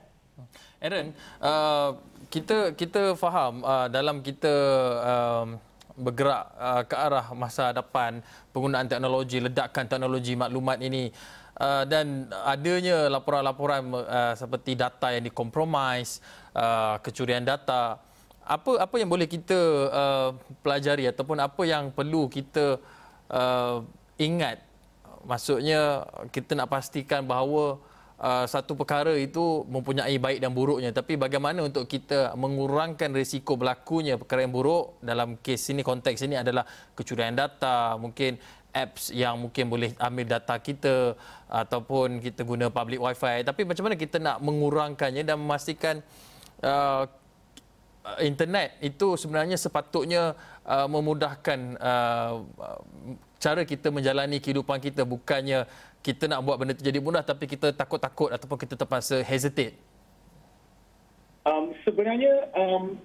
Aaron, 0.85 1.17
uh, 1.41 1.97
kita 2.29 2.77
kita 2.77 3.17
faham 3.17 3.65
uh, 3.65 3.89
dalam 3.89 4.21
kita 4.21 4.55
uh, 5.01 5.47
bergerak 5.97 6.45
uh, 6.57 6.83
ke 6.89 6.97
arah 6.97 7.27
masa 7.37 7.73
depan 7.73 8.25
penggunaan 8.51 8.89
teknologi, 8.89 9.39
ledakan 9.41 9.85
teknologi 9.89 10.33
maklumat 10.37 10.81
ini 10.81 11.13
uh, 11.61 11.85
dan 11.85 12.33
adanya 12.49 13.13
laporan-laporan 13.13 13.93
uh, 13.93 14.35
seperti 14.37 14.77
data 14.77 15.13
yang 15.13 15.25
dikompromis, 15.29 16.25
uh, 16.57 16.97
kecurian 17.05 17.45
data. 17.45 18.01
Apa 18.43 18.83
apa 18.83 18.95
yang 18.99 19.07
boleh 19.07 19.31
kita 19.31 19.59
uh, 19.93 20.31
pelajari 20.67 21.07
ataupun 21.07 21.39
apa 21.39 21.63
yang 21.63 21.95
perlu 21.95 22.27
kita 22.27 22.81
uh, 23.31 23.85
ingat? 24.19 24.59
Maksudnya 25.23 26.03
kita 26.35 26.59
nak 26.59 26.67
pastikan 26.67 27.23
bahawa 27.23 27.79
uh, 28.23 28.47
satu 28.47 28.79
perkara 28.79 29.13
itu 29.19 29.67
mempunyai 29.67 30.17
baik 30.17 30.39
dan 30.39 30.55
buruknya. 30.55 30.95
Tapi 30.95 31.19
bagaimana 31.19 31.67
untuk 31.67 31.91
kita 31.91 32.39
mengurangkan 32.39 33.11
risiko 33.13 33.59
berlakunya 33.59 34.15
perkara 34.15 34.47
yang 34.47 34.55
buruk? 34.55 35.03
Dalam 35.03 35.37
kes 35.43 35.75
ini 35.75 35.83
konteks 35.83 36.23
ini 36.23 36.39
adalah 36.39 36.63
kecurian 36.95 37.35
data 37.35 37.99
mungkin 37.99 38.39
apps 38.73 39.13
yang 39.13 39.37
mungkin 39.37 39.69
boleh 39.69 39.93
ambil 40.01 40.25
data 40.25 40.57
kita 40.57 41.13
ataupun 41.51 42.23
kita 42.25 42.47
guna 42.47 42.73
public 42.73 43.03
wifi. 43.03 43.45
Tapi 43.45 43.69
macam 43.69 43.85
mana 43.91 43.97
kita 44.01 44.17
nak 44.17 44.41
mengurangkannya 44.41 45.23
dan 45.29 45.37
memastikan 45.37 46.01
uh, 46.65 47.05
internet 48.19 48.81
itu 48.83 49.15
sebenarnya 49.15 49.61
sepatutnya 49.61 50.35
uh, 50.65 50.89
memudahkan 50.89 51.59
uh, 51.79 52.43
cara 53.39 53.63
kita 53.69 53.93
menjalani 53.93 54.41
kehidupan 54.41 54.81
kita. 54.81 55.05
Bukannya 55.05 55.69
kita 56.03 56.27
nak 56.27 56.43
buat 56.43 56.59
benda 56.59 56.75
itu 56.75 56.83
jadi 56.83 56.99
mudah 56.99 57.23
tapi 57.23 57.47
kita 57.47 57.71
takut-takut 57.71 58.35
ataupun 58.35 58.59
kita 58.59 58.75
terpaksa 58.75 59.23
hesitate? 59.23 59.79
Um, 61.47 61.75
sebenarnya 61.87 62.51
um, 62.59 62.99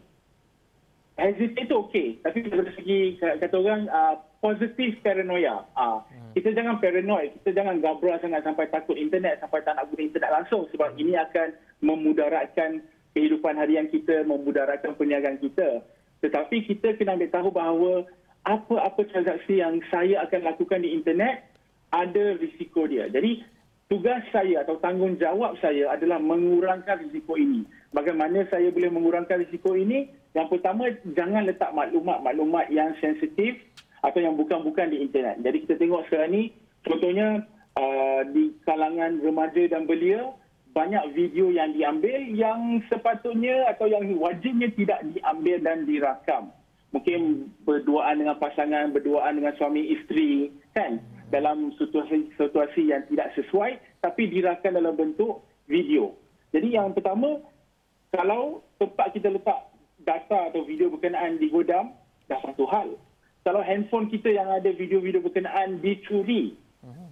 hesitate 1.17 1.69
itu 1.69 1.75
okey. 1.87 2.07
Tapi 2.25 2.49
dari 2.49 2.73
segi 2.73 2.99
kata 3.21 3.55
orang 3.57 3.85
uh, 3.89 4.17
positif 4.41 4.97
paranoia. 5.05 5.65
Uh, 5.77 6.01
hmm. 6.09 6.33
Kita 6.37 6.53
jangan 6.57 6.81
paranoid. 6.81 7.37
Kita 7.41 7.61
jangan 7.61 7.81
gabra 7.81 8.17
sangat 8.21 8.41
sampai 8.45 8.69
takut 8.69 8.97
internet, 8.97 9.41
sampai 9.41 9.61
tak 9.61 9.77
nak 9.77 9.89
guna 9.93 10.01
internet 10.05 10.31
langsung. 10.33 10.65
Sebab 10.73 10.93
hmm. 10.93 11.01
ini 11.01 11.13
akan 11.17 11.47
memudaratkan 11.85 12.81
kehidupan 13.17 13.57
harian 13.57 13.89
kita, 13.89 14.25
memudaratkan 14.25 14.93
perniagaan 14.93 15.41
kita. 15.41 15.81
Tetapi 16.21 16.65
kita 16.65 16.97
kena 16.97 17.17
ambil 17.17 17.29
tahu 17.29 17.49
bahawa 17.53 17.93
apa-apa 18.47 19.03
transaksi 19.11 19.59
yang 19.59 19.81
saya 19.91 20.23
akan 20.23 20.53
lakukan 20.53 20.79
di 20.79 20.95
internet 20.95 21.46
ada 21.91 22.35
risiko 22.39 22.87
dia. 22.87 23.07
Jadi 23.07 23.43
tugas 23.87 24.23
saya 24.35 24.63
atau 24.67 24.75
tanggungjawab 24.83 25.59
saya 25.63 25.91
adalah 25.95 26.19
mengurangkan 26.19 27.07
risiko 27.07 27.39
ini. 27.39 27.63
Bagaimana 27.95 28.43
saya 28.51 28.67
boleh 28.69 28.91
mengurangkan 28.91 29.47
risiko 29.47 29.73
ini? 29.73 30.11
Yang 30.35 30.59
pertama, 30.59 30.91
jangan 31.15 31.47
letak 31.47 31.71
maklumat-maklumat 31.71 32.69
yang 32.69 32.93
sensitif 32.99 33.57
atau 34.03 34.19
yang 34.21 34.37
bukan-bukan 34.37 34.91
di 34.93 35.01
internet. 35.01 35.41
Jadi 35.41 35.57
kita 35.65 35.75
tengok 35.79 36.05
sekarang 36.07 36.31
ni, 36.35 36.43
contohnya 36.85 37.41
uh, 37.79 38.21
di 38.29 38.53
kalangan 38.67 39.17
remaja 39.23 39.63
dan 39.71 39.89
belia, 39.89 40.29
banyak 40.77 41.17
video 41.17 41.49
yang 41.49 41.73
diambil 41.73 42.21
yang 42.37 42.77
sepatutnya 42.85 43.65
atau 43.73 43.89
yang 43.89 44.05
wajibnya 44.21 44.69
tidak 44.77 45.01
diambil 45.09 45.57
dan 45.63 45.89
dirakam. 45.89 46.43
Mungkin 46.93 47.49
berduaan 47.65 48.21
dengan 48.21 48.37
pasangan, 48.37 48.93
berduaan 48.93 49.41
dengan 49.41 49.57
suami 49.57 49.89
isteri, 49.89 50.53
kan? 50.77 51.01
Dalam 51.27 51.75
situasi-situasi 51.75 52.87
yang 52.87 53.03
tidak 53.11 53.35
sesuai, 53.35 53.99
tapi 53.99 54.31
dirakam 54.31 54.79
dalam 54.79 54.95
bentuk 54.95 55.43
video. 55.67 56.15
Jadi 56.55 56.79
yang 56.79 56.95
pertama, 56.95 57.43
kalau 58.15 58.63
tempat 58.79 59.11
kita 59.11 59.35
letak 59.35 59.67
data 60.07 60.47
atau 60.47 60.63
video 60.63 60.87
berkenaan 60.87 61.35
di 61.35 61.51
godam, 61.51 61.91
dah 62.31 62.39
satu 62.39 62.63
hal. 62.71 62.95
Kalau 63.43 63.63
handphone 63.63 64.07
kita 64.11 64.31
yang 64.31 64.47
ada 64.51 64.71
video-video 64.71 65.23
berkenaan 65.23 65.79
dicuri, 65.79 66.55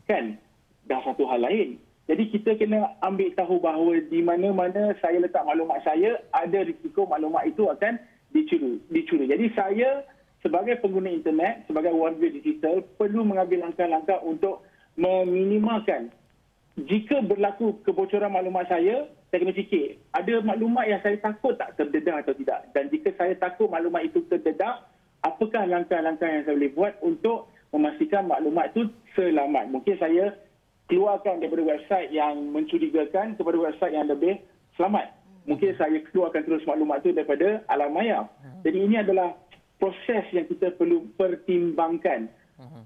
kan? 0.07 0.39
Dah 0.87 0.99
satu 1.03 1.27
hal 1.27 1.43
lain. 1.43 1.79
Jadi 2.05 2.23
kita 2.29 2.55
kena 2.55 2.95
ambil 3.01 3.33
tahu 3.33 3.57
bahawa 3.57 3.97
di 3.97 4.21
mana-mana 4.21 4.93
saya 5.01 5.19
letak 5.19 5.41
maklumat 5.41 5.81
saya, 5.81 6.21
ada 6.31 6.61
risiko 6.61 7.09
maklumat 7.09 7.49
itu 7.49 7.65
akan 7.65 7.97
dicuri. 8.29 8.77
dicuri. 8.93 9.25
Jadi 9.25 9.45
saya 9.57 10.05
sebagai 10.45 10.77
pengguna 10.77 11.09
internet, 11.09 11.65
sebagai 11.65 11.97
warga 11.97 12.29
digital, 12.29 12.85
perlu 13.01 13.25
mengambil 13.25 13.65
langkah-langkah 13.65 14.21
untuk 14.21 14.61
meminimalkan 14.93 16.13
jika 16.75 17.23
berlaku 17.23 17.79
kebocoran 17.87 18.35
maklumat 18.35 18.67
saya, 18.67 19.07
saya 19.31 19.39
kena 19.39 19.55
fikir, 19.55 19.95
ada 20.11 20.43
maklumat 20.43 20.91
yang 20.91 20.99
saya 20.99 21.15
takut 21.23 21.55
tak 21.55 21.71
terdedah 21.79 22.19
atau 22.19 22.35
tidak. 22.35 22.67
Dan 22.75 22.91
jika 22.91 23.15
saya 23.15 23.31
takut 23.39 23.71
maklumat 23.71 24.03
itu 24.03 24.19
terdedah, 24.27 24.83
apakah 25.23 25.63
langkah-langkah 25.63 26.27
yang 26.27 26.43
saya 26.43 26.59
boleh 26.59 26.75
buat 26.75 26.93
untuk 26.99 27.47
memastikan 27.71 28.27
maklumat 28.27 28.75
itu 28.75 28.91
selamat. 29.15 29.71
Mungkin 29.71 29.95
saya 30.03 30.35
keluarkan 30.91 31.39
daripada 31.39 31.63
website 31.63 32.11
yang 32.11 32.43
mencurigakan 32.51 33.39
kepada 33.39 33.55
website 33.55 33.95
yang 33.95 34.11
lebih 34.11 34.43
selamat. 34.75 35.15
Mungkin 35.47 35.79
saya 35.79 35.95
keluarkan 36.11 36.43
terus 36.43 36.67
maklumat 36.67 37.07
itu 37.07 37.15
daripada 37.15 37.63
alam 37.71 37.95
maya. 37.95 38.27
Jadi 38.67 38.83
ini 38.83 38.99
adalah 38.99 39.31
proses 39.77 40.23
yang 40.31 40.45
kita 40.47 40.75
perlu 40.75 41.09
pertimbangkan. 41.19 42.31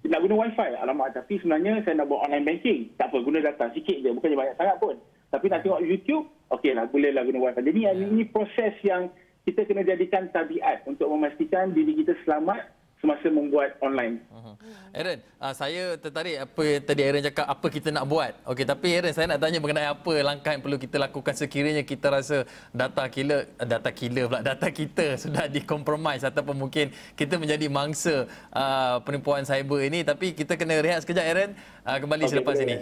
Nak 0.01 0.22
guna 0.25 0.36
wifi, 0.41 0.74
alamak 0.74 1.13
tapi 1.13 1.38
sebenarnya 1.38 1.86
saya 1.86 2.01
nak 2.01 2.10
buat 2.10 2.25
online 2.25 2.46
banking. 2.46 2.89
Tak 2.98 3.13
apa, 3.13 3.22
guna 3.22 3.38
data 3.46 3.69
sikit 3.69 4.01
je, 4.01 4.10
bukannya 4.10 4.38
banyak 4.38 4.58
sangat 4.58 4.77
pun. 4.81 4.96
Tapi 5.29 5.46
nak 5.46 5.62
tengok 5.62 5.86
YouTube, 5.86 6.25
okeylah, 6.50 6.89
bolehlah 6.89 7.22
guna 7.22 7.39
wifi. 7.46 7.62
Jadi 7.62 7.79
ini 7.86 8.25
proses 8.25 8.74
yang 8.81 9.13
kita 9.46 9.69
kena 9.69 9.86
jadikan 9.86 10.34
tabiat 10.34 10.86
untuk 10.89 11.10
memastikan 11.13 11.73
diri 11.73 11.93
kita 12.02 12.17
selamat 12.25 12.79
semasa 13.00 13.32
membuat 13.32 13.80
online. 13.80 14.20
Uh-huh. 14.28 14.56
Aaron, 14.92 15.20
uh, 15.40 15.54
saya 15.56 15.96
tertarik 15.96 16.36
apa 16.36 16.64
yang 16.68 16.84
tadi 16.84 17.02
Aaron 17.08 17.24
cakap 17.24 17.48
apa 17.48 17.68
kita 17.72 17.90
nak 17.96 18.06
buat. 18.12 18.36
Okey, 18.44 18.68
tapi 18.68 18.92
Aaron 18.92 19.16
saya 19.16 19.32
nak 19.32 19.40
tanya 19.40 19.64
mengenai 19.64 19.88
apa 19.88 20.14
langkah 20.20 20.52
yang 20.52 20.60
perlu 20.60 20.76
kita 20.76 21.00
lakukan 21.00 21.32
sekiranya 21.32 21.88
kita 21.88 22.12
rasa 22.12 22.44
data 22.76 23.08
killer 23.08 23.48
eh, 23.56 23.68
data 23.68 23.90
killer 23.96 24.28
pula 24.28 24.44
data 24.44 24.68
kita 24.68 25.16
sudah 25.24 25.48
dikompromis 25.48 26.28
ataupun 26.28 26.60
mungkin 26.60 26.92
kita 27.16 27.40
menjadi 27.40 27.72
mangsa 27.72 28.28
uh, 28.52 29.00
penipuan 29.08 29.48
cyber 29.48 29.80
ini 29.88 30.04
tapi 30.04 30.36
kita 30.36 30.60
kena 30.60 30.84
rehat 30.84 31.08
sekejap 31.08 31.24
Aaron. 31.24 31.52
Uh, 31.88 31.98
kembali 32.04 32.24
okay, 32.28 32.32
selepas 32.36 32.56
ini. 32.60 32.76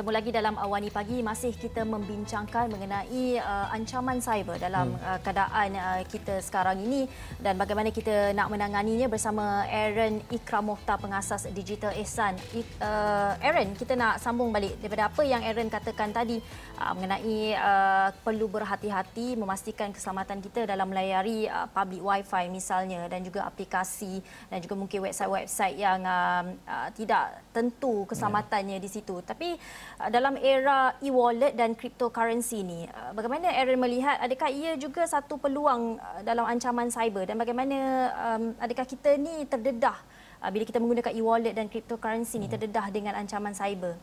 Bertemu 0.00 0.16
lagi 0.16 0.32
dalam 0.32 0.56
Awani 0.56 0.88
Pagi 0.88 1.20
masih 1.20 1.52
kita 1.52 1.84
membincangkan 1.84 2.72
mengenai 2.72 3.36
uh, 3.36 3.68
ancaman 3.68 4.16
cyber 4.16 4.56
dalam 4.56 4.96
hmm. 4.96 5.04
uh, 5.04 5.18
keadaan 5.20 5.76
uh, 5.76 6.00
kita 6.08 6.40
sekarang 6.40 6.80
ini 6.80 7.04
dan 7.36 7.60
bagaimana 7.60 7.92
kita 7.92 8.32
nak 8.32 8.48
menanganinya 8.48 9.12
bersama 9.12 9.68
Aaron 9.68 10.24
Ikram 10.32 10.72
Mohtar 10.72 10.96
pengasas 11.04 11.52
Digital 11.52 11.92
Ehsan. 12.00 12.32
Uh, 12.80 13.36
Aaron, 13.44 13.76
kita 13.76 13.92
nak 13.92 14.24
sambung 14.24 14.48
balik 14.48 14.80
daripada 14.80 15.12
apa 15.12 15.20
yang 15.20 15.44
Aaron 15.44 15.68
katakan 15.68 16.16
tadi 16.16 16.40
uh, 16.80 16.92
mengenai 16.96 17.60
uh, 17.60 18.08
perlu 18.24 18.48
berhati-hati 18.48 19.36
memastikan 19.36 19.92
keselamatan 19.92 20.40
kita 20.40 20.64
dalam 20.64 20.88
melayari 20.88 21.44
uh, 21.44 21.68
public 21.68 22.00
wifi 22.00 22.48
misalnya 22.48 23.04
dan 23.04 23.20
juga 23.20 23.44
aplikasi 23.44 24.24
dan 24.48 24.64
juga 24.64 24.80
mungkin 24.80 25.04
website-website 25.04 25.76
yang 25.76 26.00
uh, 26.08 26.48
uh, 26.64 26.88
tidak 26.96 27.44
tentu 27.52 28.08
keselamatannya 28.08 28.80
hmm. 28.80 28.84
di 28.88 28.88
situ. 28.88 29.20
Tapi 29.20 29.60
Uh, 29.98 29.99
dalam 30.08 30.40
era 30.40 30.96
e-wallet 31.04 31.52
dan 31.52 31.76
cryptocurrency 31.76 32.64
ini. 32.64 32.88
Uh, 32.88 33.12
bagaimana 33.12 33.52
Aaron 33.52 33.76
melihat 33.76 34.16
adakah 34.16 34.48
ia 34.48 34.72
juga 34.80 35.04
satu 35.04 35.36
peluang 35.36 36.00
uh, 36.00 36.20
dalam 36.24 36.48
ancaman 36.48 36.88
cyber 36.88 37.28
dan 37.28 37.36
bagaimana 37.36 37.76
um, 38.16 38.56
adakah 38.56 38.88
kita 38.88 39.20
ni 39.20 39.44
terdedah 39.44 40.00
bila 40.48 40.64
kita 40.64 40.80
menggunakan 40.80 41.12
e-wallet 41.12 41.52
dan 41.52 41.68
cryptocurrency 41.68 42.40
ini 42.40 42.48
terdedah 42.48 42.88
dengan 42.88 43.12
ancaman 43.12 43.52
cyber? 43.52 44.00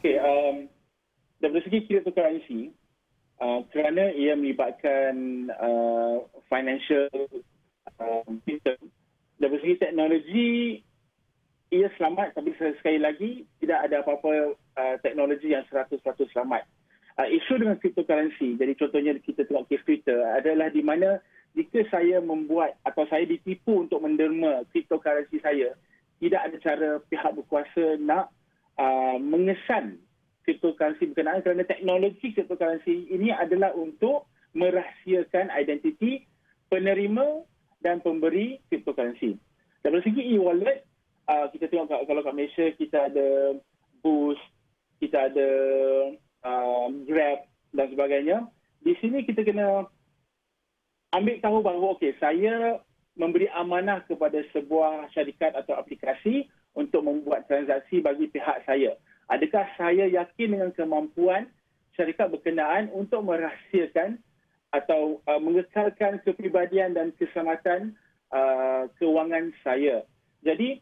Okay, 0.00 0.16
um, 0.16 0.72
dari 1.36 1.60
segi 1.68 1.84
cryptocurrency, 1.84 2.72
uh, 3.44 3.60
kerana 3.68 4.08
ia 4.16 4.32
melibatkan 4.32 5.12
uh, 5.52 6.24
financial 6.48 7.12
um, 8.00 8.40
system, 8.48 8.78
dari 9.36 9.56
segi 9.60 9.74
teknologi 9.76 10.50
ia 11.68 11.88
selamat 12.00 12.32
tapi 12.32 12.56
sekali 12.56 12.96
lagi 12.96 13.30
tidak 13.60 13.78
ada 13.84 14.00
apa-apa 14.00 14.56
uh, 14.78 14.94
teknologi 15.02 15.50
yang 15.50 15.66
100% 15.66 15.98
selamat. 16.30 16.62
Uh, 17.18 17.26
isu 17.26 17.58
dengan 17.58 17.74
cryptocurrency, 17.82 18.54
jadi 18.54 18.72
contohnya 18.78 19.12
kita 19.18 19.42
tengok 19.42 19.66
kes 19.66 19.82
Twitter 19.82 20.22
adalah 20.38 20.70
di 20.70 20.86
mana 20.86 21.18
jika 21.58 21.82
saya 21.90 22.22
membuat 22.22 22.78
atau 22.86 23.02
saya 23.10 23.26
ditipu 23.26 23.82
untuk 23.82 23.98
menderma 24.06 24.62
cryptocurrency 24.70 25.42
saya, 25.42 25.74
tidak 26.22 26.40
ada 26.46 26.56
cara 26.62 26.88
pihak 27.10 27.32
berkuasa 27.34 27.98
nak 27.98 28.30
uh, 28.78 29.18
mengesan 29.18 29.98
cryptocurrency 30.46 31.10
berkenaan 31.10 31.42
kerana 31.42 31.66
teknologi 31.66 32.30
cryptocurrency 32.30 33.10
ini 33.10 33.34
adalah 33.34 33.74
untuk 33.74 34.30
merahsiakan 34.54 35.50
identiti 35.58 36.22
penerima 36.70 37.42
dan 37.82 37.98
pemberi 37.98 38.62
cryptocurrency. 38.70 39.34
Dari 39.82 40.00
segi 40.06 40.22
e-wallet, 40.38 40.86
uh, 41.26 41.46
kita 41.50 41.66
tengok 41.66 41.90
kalau 42.06 42.22
kat 42.22 42.34
Malaysia 42.34 42.66
kita 42.78 43.10
ada 43.10 43.58
Boost, 44.02 44.42
kita 44.98 45.30
ada 45.30 45.48
uh, 46.44 46.86
Grab 47.06 47.46
dan 47.74 47.86
sebagainya. 47.90 48.38
Di 48.82 48.94
sini 49.02 49.26
kita 49.26 49.42
kena 49.42 49.86
ambil 51.14 51.36
tahu 51.40 51.58
bahawa 51.64 51.96
okey 51.98 52.14
saya 52.20 52.78
memberi 53.18 53.50
amanah 53.50 54.06
kepada 54.06 54.38
sebuah 54.54 55.10
syarikat 55.10 55.58
atau 55.58 55.74
aplikasi 55.74 56.46
untuk 56.78 57.02
membuat 57.02 57.50
transaksi 57.50 57.98
bagi 57.98 58.30
pihak 58.30 58.62
saya. 58.62 58.94
Adakah 59.28 59.66
saya 59.74 60.06
yakin 60.06 60.54
dengan 60.54 60.70
kemampuan 60.72 61.50
syarikat 61.98 62.30
berkenaan 62.30 62.88
untuk 62.94 63.26
merahsiakan 63.26 64.22
atau 64.70 65.18
uh, 65.26 65.40
mengekalkan 65.42 66.22
kepribadian 66.22 66.94
dan 66.94 67.10
keselamatan 67.18 67.98
uh, 68.30 68.86
kewangan 69.02 69.50
saya. 69.66 70.06
Jadi 70.46 70.78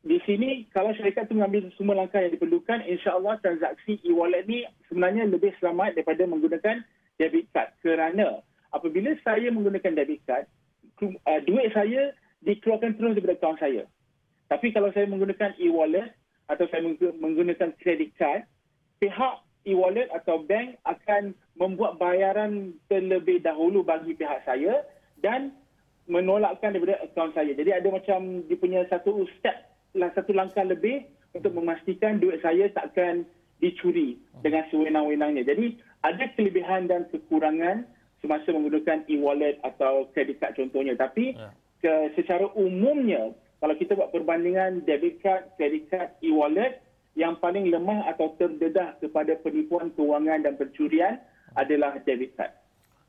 di 0.00 0.16
sini 0.24 0.64
kalau 0.72 0.96
syarikat 0.96 1.28
itu 1.28 1.36
mengambil 1.36 1.68
semua 1.76 1.94
langkah 2.00 2.24
yang 2.24 2.32
diperlukan, 2.32 2.80
insya-Allah 2.88 3.36
transaksi 3.44 4.00
e-wallet 4.08 4.48
ni 4.48 4.64
sebenarnya 4.88 5.28
lebih 5.28 5.52
selamat 5.60 5.92
daripada 5.92 6.24
menggunakan 6.24 6.80
debit 7.20 7.52
card 7.52 7.68
kerana 7.84 8.40
apabila 8.72 9.12
saya 9.20 9.52
menggunakan 9.52 9.92
debit 9.92 10.24
card, 10.24 10.48
uh, 11.04 11.40
duit 11.44 11.68
saya 11.76 12.16
dikeluarkan 12.40 12.96
terus 12.96 13.12
daripada 13.12 13.36
akaun 13.36 13.60
saya. 13.60 13.84
Tapi 14.48 14.72
kalau 14.72 14.90
saya 14.96 15.06
menggunakan 15.06 15.54
e-wallet 15.60 16.10
atau 16.50 16.66
saya 16.72 16.82
menggunakan 17.20 17.76
credit 17.78 18.10
card, 18.16 18.42
pihak 18.98 19.34
e-wallet 19.68 20.08
atau 20.16 20.42
bank 20.42 20.80
akan 20.88 21.36
membuat 21.60 22.00
bayaran 22.00 22.72
terlebih 22.88 23.44
dahulu 23.44 23.84
bagi 23.84 24.16
pihak 24.16 24.42
saya 24.48 24.82
dan 25.20 25.52
menolakkan 26.10 26.74
daripada 26.74 26.98
akaun 27.04 27.30
saya. 27.36 27.52
Jadi 27.54 27.70
ada 27.70 27.88
macam 27.92 28.42
dia 28.48 28.58
punya 28.58 28.82
satu 28.90 29.28
step, 29.38 29.69
satu 29.94 30.30
langkah 30.34 30.62
lebih 30.62 31.06
untuk 31.34 31.54
memastikan 31.54 32.18
duit 32.18 32.42
saya 32.42 32.70
takkan 32.70 33.26
dicuri 33.60 34.16
dengan 34.40 34.64
sewenang-wenangnya. 34.72 35.44
Jadi 35.44 35.78
ada 36.02 36.24
kelebihan 36.34 36.88
dan 36.88 37.06
kekurangan 37.12 37.84
semasa 38.20 38.52
menggunakan 38.52 39.04
e-wallet 39.08 39.60
atau 39.64 40.08
credit 40.12 40.40
card 40.40 40.56
contohnya. 40.56 40.96
Tapi 40.96 41.36
ya. 41.36 41.52
ke, 41.80 41.92
secara 42.16 42.48
umumnya 42.56 43.32
kalau 43.60 43.76
kita 43.76 43.92
buat 43.92 44.08
perbandingan 44.12 44.88
debit 44.88 45.20
card, 45.20 45.52
credit 45.60 45.92
card, 45.92 46.08
e-wallet 46.24 46.80
yang 47.18 47.36
paling 47.36 47.68
lemah 47.68 48.08
atau 48.08 48.32
terdedah 48.40 48.96
kepada 49.02 49.36
penipuan 49.44 49.92
kewangan 49.92 50.40
dan 50.46 50.56
pencurian 50.56 51.20
adalah 51.58 52.00
debit 52.08 52.32
card. 52.38 52.52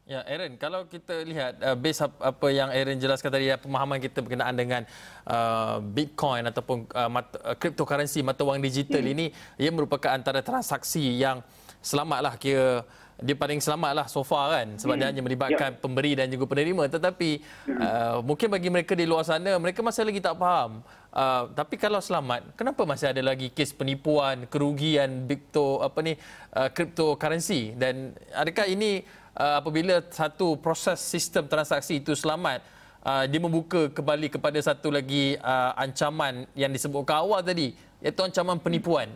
Ya, 0.09 0.25
Aaron, 0.25 0.57
kalau 0.57 0.89
kita 0.89 1.13
lihat 1.21 1.61
uh, 1.61 1.77
base 1.77 2.01
apa 2.01 2.47
yang 2.49 2.73
Aaron 2.73 2.97
jelaskan 2.97 3.29
tadi, 3.29 3.53
ya, 3.53 3.61
pemahaman 3.61 4.01
kita 4.01 4.25
berkenaan 4.25 4.57
dengan 4.57 4.81
uh, 5.29 5.77
Bitcoin 5.77 6.41
ataupun 6.49 6.89
uh, 6.89 7.05
mata, 7.05 7.37
uh, 7.45 7.53
cryptocurrency, 7.53 8.25
mata 8.25 8.41
wang 8.41 8.57
digital 8.59 8.99
hmm. 9.05 9.13
ini, 9.13 9.25
ia 9.61 9.69
merupakan 9.69 10.09
antara 10.09 10.41
transaksi 10.41 11.21
yang 11.21 11.45
selamatlah 11.85 12.33
kira 12.41 12.81
dia 13.21 13.37
paling 13.37 13.61
selamatlah 13.61 14.09
so 14.09 14.25
far 14.25 14.49
kan 14.57 14.81
sebab 14.81 14.97
hmm. 14.97 15.01
dia 15.01 15.07
hanya 15.13 15.21
melibatkan 15.21 15.77
ya. 15.77 15.77
pemberi 15.77 16.17
dan 16.17 16.25
juga 16.33 16.49
penerima 16.49 16.89
tetapi 16.89 17.29
hmm. 17.69 17.77
uh, 17.77 18.17
mungkin 18.25 18.49
bagi 18.49 18.73
mereka 18.73 18.97
di 18.97 19.05
luar 19.05 19.21
sana 19.21 19.61
mereka 19.61 19.85
masih 19.85 20.09
lagi 20.09 20.17
tak 20.17 20.41
faham 20.41 20.81
uh, 21.13 21.45
tapi 21.53 21.77
kalau 21.77 22.01
selamat 22.01 22.57
kenapa 22.57 22.81
masih 22.81 23.13
ada 23.13 23.21
lagi 23.21 23.53
kes 23.53 23.77
penipuan 23.77 24.49
kerugian 24.49 25.29
crypto 25.29 25.85
apa 25.85 26.01
ni 26.01 26.17
uh, 26.57 26.69
cryptocurrency 26.73 27.77
dan 27.77 28.17
adakah 28.33 28.65
ini 28.65 29.05
uh, 29.37 29.59
apabila 29.59 30.03
satu 30.09 30.57
proses 30.59 30.99
sistem 30.99 31.47
transaksi 31.47 31.99
itu 31.99 32.15
selamat 32.15 32.63
uh, 33.05 33.23
dia 33.27 33.39
membuka 33.41 33.89
kembali 33.91 34.27
kepada 34.31 34.59
satu 34.61 34.91
lagi 34.93 35.37
uh, 35.41 35.71
ancaman 35.77 36.47
yang 36.57 36.71
disebutkan 36.71 37.21
awal 37.21 37.41
tadi 37.43 37.73
iaitu 38.01 38.21
ancaman 38.21 38.57
penipuan. 38.57 39.09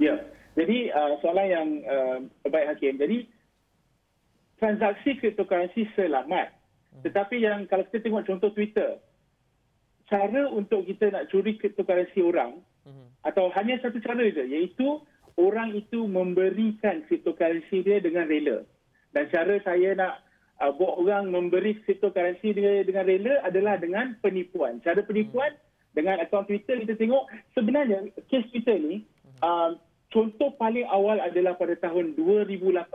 Ya. 0.00 0.16
Jadi 0.58 0.90
uh, 0.90 1.14
soalan 1.22 1.46
yang 1.46 1.68
uh, 1.86 2.16
baik 2.50 2.74
hakim. 2.74 2.98
Jadi 2.98 3.28
transaksi 4.58 5.16
cryptocurrency 5.16 5.88
selamat. 5.94 6.52
Hmm. 6.90 7.02
Tetapi 7.06 7.36
yang 7.38 7.64
kalau 7.70 7.86
kita 7.88 8.02
tengok 8.04 8.26
contoh 8.26 8.50
Twitter, 8.52 8.98
cara 10.10 10.50
untuk 10.50 10.84
kita 10.84 11.08
nak 11.14 11.30
curi 11.30 11.54
cryptocurrency 11.56 12.20
orang 12.20 12.58
hmm. 12.84 13.06
atau 13.24 13.48
hanya 13.54 13.78
satu 13.78 14.02
cara 14.02 14.20
saja 14.26 14.42
iaitu 14.42 15.00
orang 15.38 15.72
itu 15.72 16.04
memberikan 16.04 17.06
cryptocurrency 17.06 17.86
dia 17.86 18.02
dengan 18.02 18.26
rela. 18.26 18.66
Dan 19.10 19.26
cara 19.30 19.54
saya 19.66 19.90
nak 19.98 20.22
uh, 20.62 20.72
buat 20.76 21.00
orang 21.00 21.32
memberi 21.32 21.80
cryptocurrency 21.82 22.54
dia 22.54 22.84
dengan 22.84 23.08
rela 23.08 23.42
adalah 23.42 23.74
dengan 23.80 24.14
penipuan. 24.20 24.78
Cara 24.84 25.02
penipuan 25.02 25.50
hmm. 25.50 25.94
dengan 25.96 26.22
akaun 26.22 26.46
Twitter 26.46 26.78
kita 26.84 26.94
tengok 26.94 27.26
sebenarnya 27.56 28.06
kes 28.30 28.46
Twitter 28.54 28.78
ni 28.78 28.96
hmm. 29.02 29.40
uh, 29.42 29.70
contoh 30.12 30.54
paling 30.60 30.86
awal 30.90 31.18
adalah 31.18 31.56
pada 31.56 31.74
tahun 31.80 32.14
2018. 32.14 32.86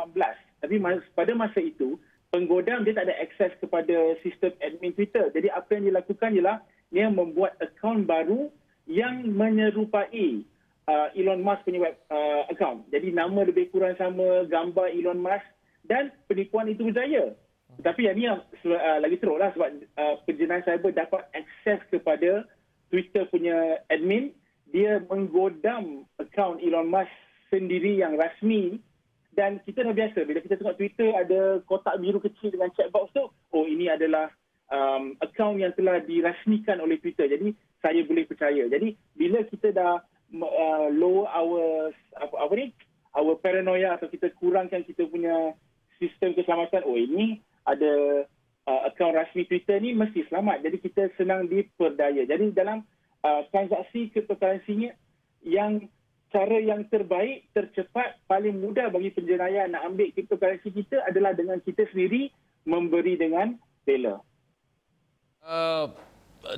Tapi 0.61 0.75
mas, 0.79 1.03
pada 1.17 1.31
masa 1.35 1.59
itu 1.59 1.99
penggodam 2.31 2.83
dia 2.83 2.95
tak 2.95 3.07
ada 3.07 3.15
akses 3.23 3.51
kepada 3.63 4.19
sistem 4.23 4.51
admin 4.59 4.91
Twitter. 4.91 5.31
Jadi 5.31 5.47
apa 5.51 5.69
yang 5.75 5.91
dilakukan 5.91 6.31
ialah 6.35 6.57
dia 6.91 7.07
membuat 7.11 7.55
akaun 7.59 8.03
baru 8.07 8.51
yang 8.85 9.25
menyerupai 9.33 10.45
uh, 10.85 11.07
Elon 11.17 11.41
Musk 11.41 11.65
punya 11.65 11.89
web 11.89 11.95
uh, 12.11 12.45
account. 12.51 12.85
Jadi 12.93 13.11
nama 13.15 13.41
lebih 13.45 13.73
kurang 13.73 13.97
sama, 13.97 14.45
gambar 14.45 14.93
Elon 14.93 15.19
Musk 15.21 15.45
dan 15.85 16.13
penipuan 16.29 16.69
itu 16.69 16.89
berjaya. 16.89 17.33
Tapi 17.81 18.07
yang 18.07 18.15
ni 18.15 18.25
uh, 18.29 18.39
lagi 19.03 19.19
teruk 19.19 19.41
lah 19.41 19.51
sebab 19.51 19.69
uh, 19.99 20.15
penjenayah 20.23 20.63
cyber 20.63 20.95
dapat 20.95 21.27
akses 21.35 21.81
kepada 21.91 22.47
Twitter 22.93 23.27
punya 23.27 23.83
admin. 23.91 24.31
Dia 24.71 25.03
menggodam 25.07 26.03
akaun 26.19 26.59
Elon 26.59 26.89
Musk 26.89 27.11
sendiri 27.51 27.99
yang 27.99 28.17
rasmi 28.19 28.81
dan 29.35 29.59
kita 29.67 29.83
dah 29.83 29.91
biasa 29.91 30.23
bila 30.23 30.39
kita 30.39 30.55
tengok 30.55 30.79
Twitter 30.79 31.11
ada 31.11 31.59
kotak 31.67 31.99
biru 31.99 32.23
kecil 32.23 32.55
dengan 32.55 32.71
chat 32.71 32.87
box 32.89 33.11
tu, 33.11 33.27
oh 33.27 33.65
ini 33.67 33.91
adalah 33.91 34.31
um, 34.71 35.19
akaun 35.19 35.59
yang 35.59 35.75
telah 35.75 35.99
dirasmikan 36.03 36.79
oleh 36.79 36.95
Twitter. 37.03 37.27
Jadi 37.27 37.51
saya 37.83 38.01
boleh 38.07 38.23
percaya. 38.23 38.63
Jadi 38.71 38.95
bila 39.13 39.43
kita 39.43 39.75
dah 39.75 39.99
uh, 40.39 40.87
lower 40.95 41.27
our 41.29 41.91
apa, 42.15 42.35
apa 42.39 42.53
ni? 42.55 42.67
our 43.15 43.39
paranoia 43.39 43.95
atau 43.95 44.11
kita 44.11 44.27
kurangkan 44.35 44.83
kita 44.83 45.07
punya 45.07 45.55
sistem 46.05 46.37
keselamatan 46.37 46.85
oh 46.85 46.97
ini 46.97 47.41
ada 47.65 48.25
uh, 48.69 48.81
akaun 48.85 49.17
rasmi 49.17 49.49
Twitter 49.49 49.81
ni 49.81 49.97
mesti 49.97 50.25
selamat. 50.29 50.61
Jadi 50.61 50.77
kita 50.81 51.09
senang 51.17 51.49
diperdaya. 51.49 52.25
Jadi 52.29 52.53
dalam 52.53 52.85
uh, 53.25 53.41
transaksi 53.49 54.13
cryptocurrency 54.13 54.93
yang 55.45 55.89
cara 56.33 56.57
yang 56.59 56.83
terbaik 56.91 57.47
tercepat 57.55 58.19
paling 58.27 58.59
mudah 58.59 58.91
bagi 58.91 59.13
penjenayah 59.13 59.71
nak 59.71 59.87
ambil 59.87 60.11
cryptocurrency 60.11 60.73
kita 60.73 60.99
adalah 61.07 61.31
dengan 61.31 61.61
kita 61.63 61.87
sendiri 61.93 62.27
memberi 62.67 63.15
dengan 63.15 63.55
bela 63.87 64.19
uh, 65.45 65.87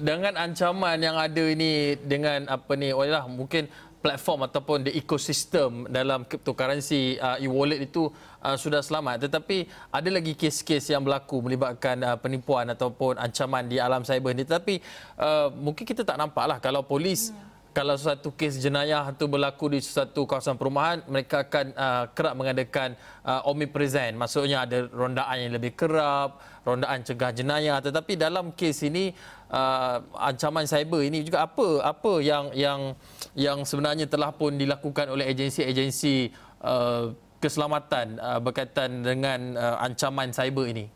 dengan 0.01 0.33
ancaman 0.33 0.97
yang 0.97 1.13
ada 1.13 1.43
ini 1.45 1.93
dengan 1.99 2.49
apa 2.49 2.73
ni 2.73 2.89
oh 2.89 3.05
yalah 3.05 3.29
mungkin 3.29 3.69
platform 4.07 4.47
ataupun 4.47 4.87
the 4.87 4.95
ecosystem 4.95 5.83
dalam 5.91 6.23
cryptocurrency 6.23 7.19
uh, 7.19 7.35
e-wallet 7.43 7.91
itu 7.91 8.07
uh, 8.39 8.55
sudah 8.55 8.79
selamat. 8.79 9.27
Tetapi 9.27 9.67
ada 9.91 10.07
lagi 10.07 10.31
kes-kes 10.31 10.87
yang 10.87 11.03
berlaku 11.03 11.43
melibatkan 11.43 11.99
uh, 12.07 12.15
penipuan 12.15 12.71
ataupun 12.71 13.19
ancaman 13.19 13.67
di 13.67 13.83
alam 13.83 14.07
cyber 14.07 14.31
ini 14.31 14.47
tetapi 14.47 14.79
uh, 15.19 15.51
mungkin 15.51 15.83
kita 15.83 16.07
tak 16.07 16.15
nampaklah 16.15 16.63
kalau 16.63 16.87
polis 16.87 17.35
hmm 17.35 17.56
kalau 17.77 17.93
satu 17.93 18.33
kes 18.33 18.57
jenayah 18.57 19.05
itu 19.13 19.29
berlaku 19.29 19.69
di 19.69 19.77
satu 19.77 20.25
kawasan 20.25 20.57
perumahan, 20.57 21.05
mereka 21.05 21.45
akan 21.45 21.77
uh, 21.77 22.09
kerap 22.09 22.33
mengadakan 22.33 22.97
uh, 23.21 23.45
omnipresent. 23.45 24.17
Maksudnya 24.17 24.65
ada 24.65 24.89
rondaan 24.89 25.37
yang 25.45 25.53
lebih 25.53 25.77
kerap, 25.77 26.41
rondaan 26.65 27.05
cegah 27.05 27.29
jenayah. 27.37 27.77
Tetapi 27.77 28.17
dalam 28.17 28.49
kes 28.57 28.81
ini, 28.81 29.13
uh, 29.53 30.01
ancaman 30.17 30.65
cyber 30.65 31.05
ini 31.05 31.21
juga 31.21 31.45
apa 31.45 31.85
apa 31.85 32.17
yang 32.17 32.49
yang 32.57 32.97
yang 33.37 33.61
sebenarnya 33.61 34.09
telah 34.09 34.33
pun 34.33 34.57
dilakukan 34.57 35.13
oleh 35.13 35.29
agensi-agensi 35.29 36.33
uh, 36.65 37.13
keselamatan 37.37 38.17
uh, 38.17 38.41
berkaitan 38.41 39.05
dengan 39.05 39.53
uh, 39.53 39.85
ancaman 39.85 40.33
cyber 40.33 40.65
ini? 40.65 40.89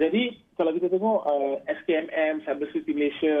Jadi 0.00 0.32
kalau 0.56 0.72
kita 0.72 0.88
tengok 0.88 1.20
uh, 1.28 1.54
SKMM, 1.68 2.40
Cyber 2.48 2.72
Security 2.72 2.96
Malaysia, 2.96 3.36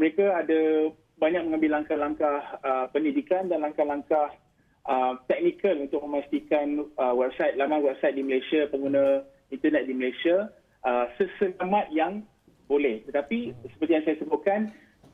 mereka 0.00 0.40
ada 0.40 0.88
banyak 1.22 1.46
mengambil 1.46 1.78
langkah-langkah 1.78 2.36
uh, 2.66 2.86
pendidikan 2.90 3.46
dan 3.46 3.62
langkah-langkah 3.62 4.34
uh, 4.90 5.14
teknikal 5.30 5.78
untuk 5.78 6.02
memastikan 6.02 6.90
uh, 6.98 7.14
website 7.14 7.54
laman 7.54 7.86
website 7.86 8.18
di 8.18 8.26
Malaysia 8.26 8.66
pengguna 8.66 9.22
internet 9.54 9.86
di 9.86 9.94
Malaysia 9.94 10.50
uh, 10.82 11.06
seselamat 11.14 11.94
yang 11.94 12.26
boleh. 12.66 13.06
Tetapi 13.06 13.54
seperti 13.70 13.92
yang 13.94 14.04
saya 14.04 14.16
sebutkan 14.18 14.60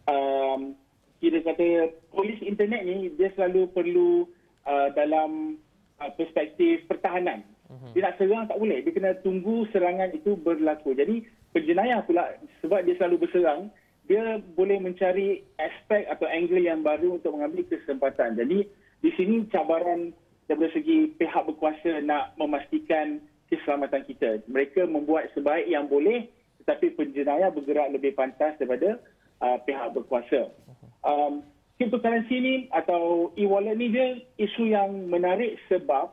um, 0.08 0.72
kira 1.20 1.44
kata 1.44 1.92
polis 2.08 2.40
internet 2.40 2.88
ni 2.88 3.12
dia 3.20 3.28
selalu 3.36 3.68
perlu 3.76 4.24
uh, 4.64 4.88
dalam 4.96 5.60
uh, 6.00 6.10
perspektif 6.16 6.88
pertahanan. 6.88 7.44
Mhm. 7.68 7.92
Dia 7.92 8.00
nak 8.08 8.16
serang 8.16 8.48
tak 8.48 8.56
boleh. 8.56 8.80
Dia 8.80 8.96
kena 8.96 9.12
tunggu 9.20 9.68
serangan 9.76 10.08
itu 10.16 10.40
berlaku. 10.40 10.96
Jadi 10.96 11.20
penjenayah 11.52 12.00
pula 12.08 12.32
sebab 12.64 12.80
dia 12.88 12.96
selalu 12.96 13.28
berserang 13.28 13.68
dia 14.08 14.40
boleh 14.56 14.80
mencari 14.80 15.44
aspek 15.60 16.08
atau 16.08 16.24
angle 16.24 16.64
yang 16.64 16.80
baru 16.80 17.20
untuk 17.20 17.36
mengambil 17.36 17.68
kesempatan. 17.68 18.40
Jadi 18.40 18.64
di 19.04 19.10
sini 19.14 19.44
cabaran 19.52 20.16
dari 20.48 20.68
segi 20.72 21.12
pihak 21.20 21.44
berkuasa 21.44 22.00
nak 22.00 22.32
memastikan 22.40 23.20
keselamatan 23.52 24.02
kita. 24.08 24.40
Mereka 24.48 24.88
membuat 24.88 25.28
sebaik 25.36 25.68
yang 25.68 25.86
boleh 25.86 26.24
tetapi 26.64 26.96
penjenayah 27.00 27.48
bergerak 27.48 27.88
lebih 27.92 28.12
pantas 28.12 28.56
daripada 28.60 29.00
uh, 29.40 29.56
pihak 29.64 29.88
berkuasa. 29.96 30.52
Um, 31.00 31.40
cryptocurrency 31.80 32.36
ni 32.40 32.54
atau 32.74 33.32
e-wallet 33.40 33.76
ni 33.78 33.88
dia 33.88 34.20
isu 34.36 34.68
yang 34.68 35.08
menarik 35.08 35.56
sebab 35.72 36.12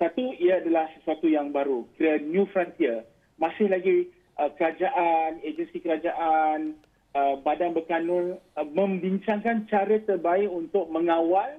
satu 0.00 0.32
ia 0.40 0.64
adalah 0.64 0.88
sesuatu 0.96 1.28
yang 1.28 1.52
baru, 1.52 1.84
kira 2.00 2.16
new 2.24 2.48
frontier. 2.48 3.04
Masih 3.36 3.68
lagi 3.68 4.08
uh, 4.40 4.48
kerajaan, 4.56 5.44
agensi 5.44 5.76
kerajaan, 5.84 6.80
Uh, 7.10 7.42
badan 7.42 7.74
berkanun 7.74 8.38
uh, 8.54 8.68
membincangkan 8.70 9.66
cara 9.66 9.98
terbaik 10.06 10.46
untuk 10.46 10.86
mengawal 10.94 11.58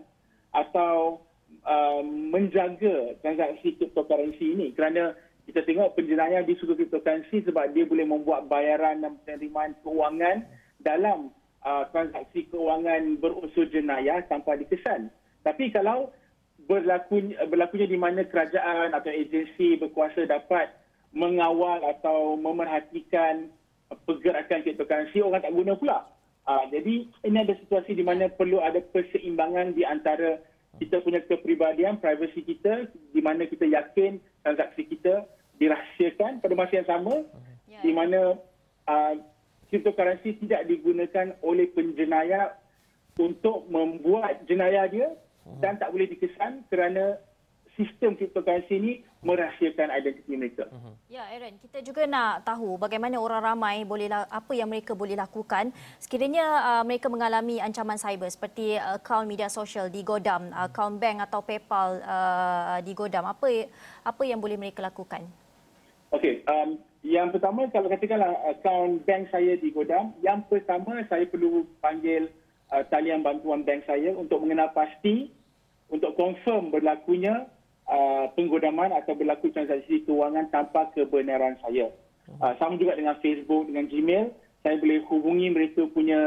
atau 0.55 1.19
uh, 1.67 1.99
menjaga 2.07 3.19
transaksi 3.19 3.75
cryptocurrency 3.75 4.55
ini 4.55 4.71
kerana 4.71 5.11
kita 5.43 5.67
tengok 5.67 5.99
penjenayah 5.99 6.47
di 6.47 6.55
sudut 6.55 6.79
cryptocurrency 6.79 7.43
sebab 7.43 7.75
dia 7.75 7.83
boleh 7.83 8.07
membuat 8.07 8.47
bayaran 8.47 9.03
dan 9.03 9.19
penerimaan 9.27 9.75
keuangan 9.83 10.47
dalam 10.79 11.35
uh, 11.67 11.83
transaksi 11.91 12.47
keuangan 12.47 13.19
berunsur 13.19 13.67
jenayah 13.67 14.23
tanpa 14.31 14.55
dikesan. 14.55 15.11
Tapi 15.43 15.67
kalau 15.75 16.15
berlaku, 16.63 17.33
berlakunya 17.49 17.91
di 17.91 17.99
mana 17.99 18.23
kerajaan 18.23 18.93
atau 18.95 19.11
agensi 19.11 19.75
berkuasa 19.81 20.29
dapat 20.29 20.71
mengawal 21.11 21.83
atau 21.91 22.39
memerhatikan 22.39 23.51
pergerakan 24.07 24.63
cryptocurrency 24.63 25.19
orang 25.23 25.41
tak 25.43 25.55
guna 25.55 25.73
pula. 25.75 25.97
Uh, 26.47 26.65
jadi 26.73 27.05
ini 27.27 27.37
ada 27.37 27.53
situasi 27.53 27.93
di 27.93 28.01
mana 28.01 28.25
perlu 28.31 28.59
ada 28.59 28.81
perseimbangan 28.81 29.77
di 29.77 29.85
antara 29.85 30.41
kita 30.81 31.03
punya 31.03 31.21
kepribadian, 31.27 32.01
privasi 32.01 32.41
kita, 32.41 32.89
di 33.13 33.21
mana 33.21 33.45
kita 33.45 33.67
yakin 33.67 34.17
transaksi 34.41 34.87
kita 34.87 35.27
dirahsiakan 35.61 36.41
pada 36.41 36.53
masa 36.57 36.81
yang 36.81 36.89
sama, 36.89 37.15
Ya. 37.71 37.79
di 37.87 37.95
mana 37.95 38.35
uh, 38.91 39.15
cryptocurrency 39.71 40.35
tidak 40.43 40.67
digunakan 40.67 41.31
oleh 41.39 41.71
penjenayah 41.71 42.59
untuk 43.15 43.63
membuat 43.71 44.43
jenayah 44.43 44.91
dia 44.91 45.07
dan 45.63 45.79
tak 45.79 45.95
boleh 45.95 46.11
dikesan 46.11 46.67
kerana 46.67 47.15
sistem 47.79 48.19
cryptocurrency 48.19 48.75
ini 48.75 48.93
merahsiakan 49.21 49.93
identiti 49.93 50.33
mereka. 50.33 50.65
Ya, 51.05 51.29
Aaron, 51.29 51.61
kita 51.61 51.85
juga 51.85 52.09
nak 52.09 52.41
tahu 52.41 52.81
bagaimana 52.81 53.21
orang 53.21 53.53
ramai 53.53 53.85
boleh 53.85 54.09
apa 54.09 54.51
yang 54.57 54.65
mereka 54.65 54.97
boleh 54.97 55.13
lakukan 55.13 55.69
sekiranya 56.01 56.41
uh, 56.41 56.83
mereka 56.83 57.05
mengalami 57.05 57.61
ancaman 57.61 58.01
cyber 58.01 58.33
seperti 58.33 58.81
uh, 58.81 58.97
akaun 58.97 59.29
media 59.29 59.45
sosial 59.45 59.93
digodam, 59.93 60.49
akaun 60.57 60.97
bank 60.97 61.21
atau 61.29 61.45
PayPal 61.45 62.01
uh, 62.01 62.77
digodam. 62.81 63.29
Apa 63.29 63.69
apa 64.01 64.21
yang 64.25 64.41
boleh 64.41 64.57
mereka 64.57 64.81
lakukan? 64.81 65.21
Okey, 66.11 66.41
um, 66.49 66.81
yang 67.05 67.29
pertama 67.29 67.69
kalau 67.69 67.93
katakanlah 67.93 68.33
akaun 68.49 69.05
bank 69.05 69.29
saya 69.29 69.53
digodam, 69.61 70.17
yang 70.25 70.41
pertama 70.49 70.97
saya 71.05 71.29
perlu 71.29 71.69
panggil 71.77 72.25
uh, 72.73 72.81
talian 72.89 73.21
bantuan 73.21 73.61
bank 73.61 73.85
saya 73.85 74.17
untuk 74.17 74.41
mengenal 74.41 74.73
pasti 74.73 75.29
untuk 75.93 76.17
confirm 76.17 76.73
berlakunya 76.73 77.45
uh, 77.89 78.25
penggodaman 78.37 78.93
atau 78.93 79.17
berlaku 79.17 79.49
transaksi 79.49 80.03
kewangan 80.05 80.51
tanpa 80.53 80.91
kebenaran 80.93 81.57
saya. 81.63 81.89
Uh, 82.39 82.53
sama 82.61 82.77
juga 82.77 82.95
dengan 82.95 83.17
Facebook, 83.19 83.67
dengan 83.67 83.89
Gmail, 83.89 84.31
saya 84.61 84.75
boleh 84.77 84.99
hubungi 85.09 85.47
mereka 85.49 85.89
punya 85.89 86.21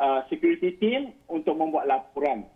uh, 0.00 0.20
security 0.32 0.74
team 0.80 1.12
untuk 1.28 1.54
membuat 1.58 1.86
laporan. 1.86 2.48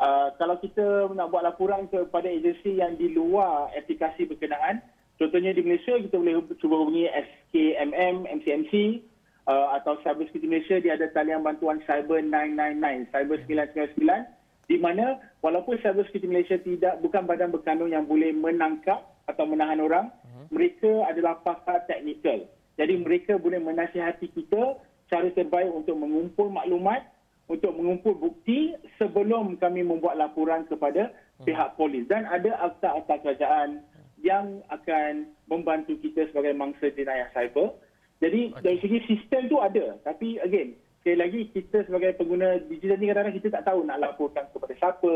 Uh, 0.00 0.32
kalau 0.40 0.56
kita 0.60 1.12
nak 1.12 1.28
buat 1.28 1.44
laporan 1.44 1.84
kepada 1.92 2.28
agensi 2.28 2.80
yang 2.80 2.96
di 2.96 3.12
luar 3.12 3.68
aplikasi 3.76 4.24
berkenaan, 4.24 4.80
contohnya 5.20 5.52
di 5.52 5.60
Malaysia 5.60 5.96
kita 5.96 6.16
boleh 6.16 6.40
cuba 6.56 6.76
hubungi 6.80 7.04
SKMM, 7.08 8.24
MCMC 8.40 9.04
uh, 9.44 9.76
atau 9.76 10.00
Cyber 10.00 10.24
Security 10.28 10.48
Malaysia 10.48 10.76
dia 10.80 10.96
ada 10.96 11.08
talian 11.12 11.44
bantuan 11.44 11.84
Cyber 11.84 12.24
999, 12.24 13.12
Cyber 13.12 13.38
999 13.44 14.39
di 14.70 14.78
mana 14.78 15.18
walaupun 15.42 15.82
Cyber 15.82 16.06
Security 16.06 16.30
Malaysia 16.30 16.54
tidak 16.62 17.02
bukan 17.02 17.26
badan 17.26 17.50
berkanun 17.50 17.90
yang 17.90 18.06
boleh 18.06 18.30
menangkap 18.30 19.02
atau 19.26 19.42
menahan 19.42 19.82
orang, 19.82 20.14
mereka 20.54 21.10
adalah 21.10 21.42
pakar 21.42 21.82
teknikal. 21.90 22.46
Jadi 22.78 22.94
mereka 23.02 23.34
boleh 23.34 23.58
menasihati 23.58 24.30
kita 24.30 24.78
cara 25.10 25.26
terbaik 25.34 25.74
untuk 25.74 25.98
mengumpul 25.98 26.54
maklumat 26.54 27.02
untuk 27.50 27.74
mengumpul 27.74 28.14
bukti 28.14 28.78
sebelum 28.94 29.58
kami 29.58 29.82
membuat 29.82 30.14
laporan 30.14 30.62
kepada 30.70 31.10
pihak 31.42 31.74
polis 31.74 32.06
dan 32.06 32.22
ada 32.30 32.54
akta-akta 32.70 33.26
kerajaan 33.26 33.82
yang 34.22 34.62
akan 34.70 35.34
membantu 35.50 35.98
kita 35.98 36.30
sebagai 36.30 36.54
mangsa 36.54 36.94
jenayah 36.94 37.26
cyber. 37.34 37.74
Jadi 38.22 38.54
okay. 38.54 38.62
dari 38.62 38.78
segi 38.78 38.98
sistem 39.10 39.50
tu 39.50 39.58
ada 39.58 39.98
tapi 40.06 40.38
again 40.38 40.78
sekali 41.00 41.16
lagi 41.16 41.40
kita 41.56 41.88
sebagai 41.88 42.12
pengguna 42.20 42.60
digital 42.68 43.00
ni 43.00 43.08
kadang-kadang 43.08 43.36
kita 43.40 43.48
tak 43.56 43.64
tahu 43.72 43.80
nak 43.88 44.00
laporkan 44.04 44.44
kepada 44.52 44.74
siapa, 44.76 45.12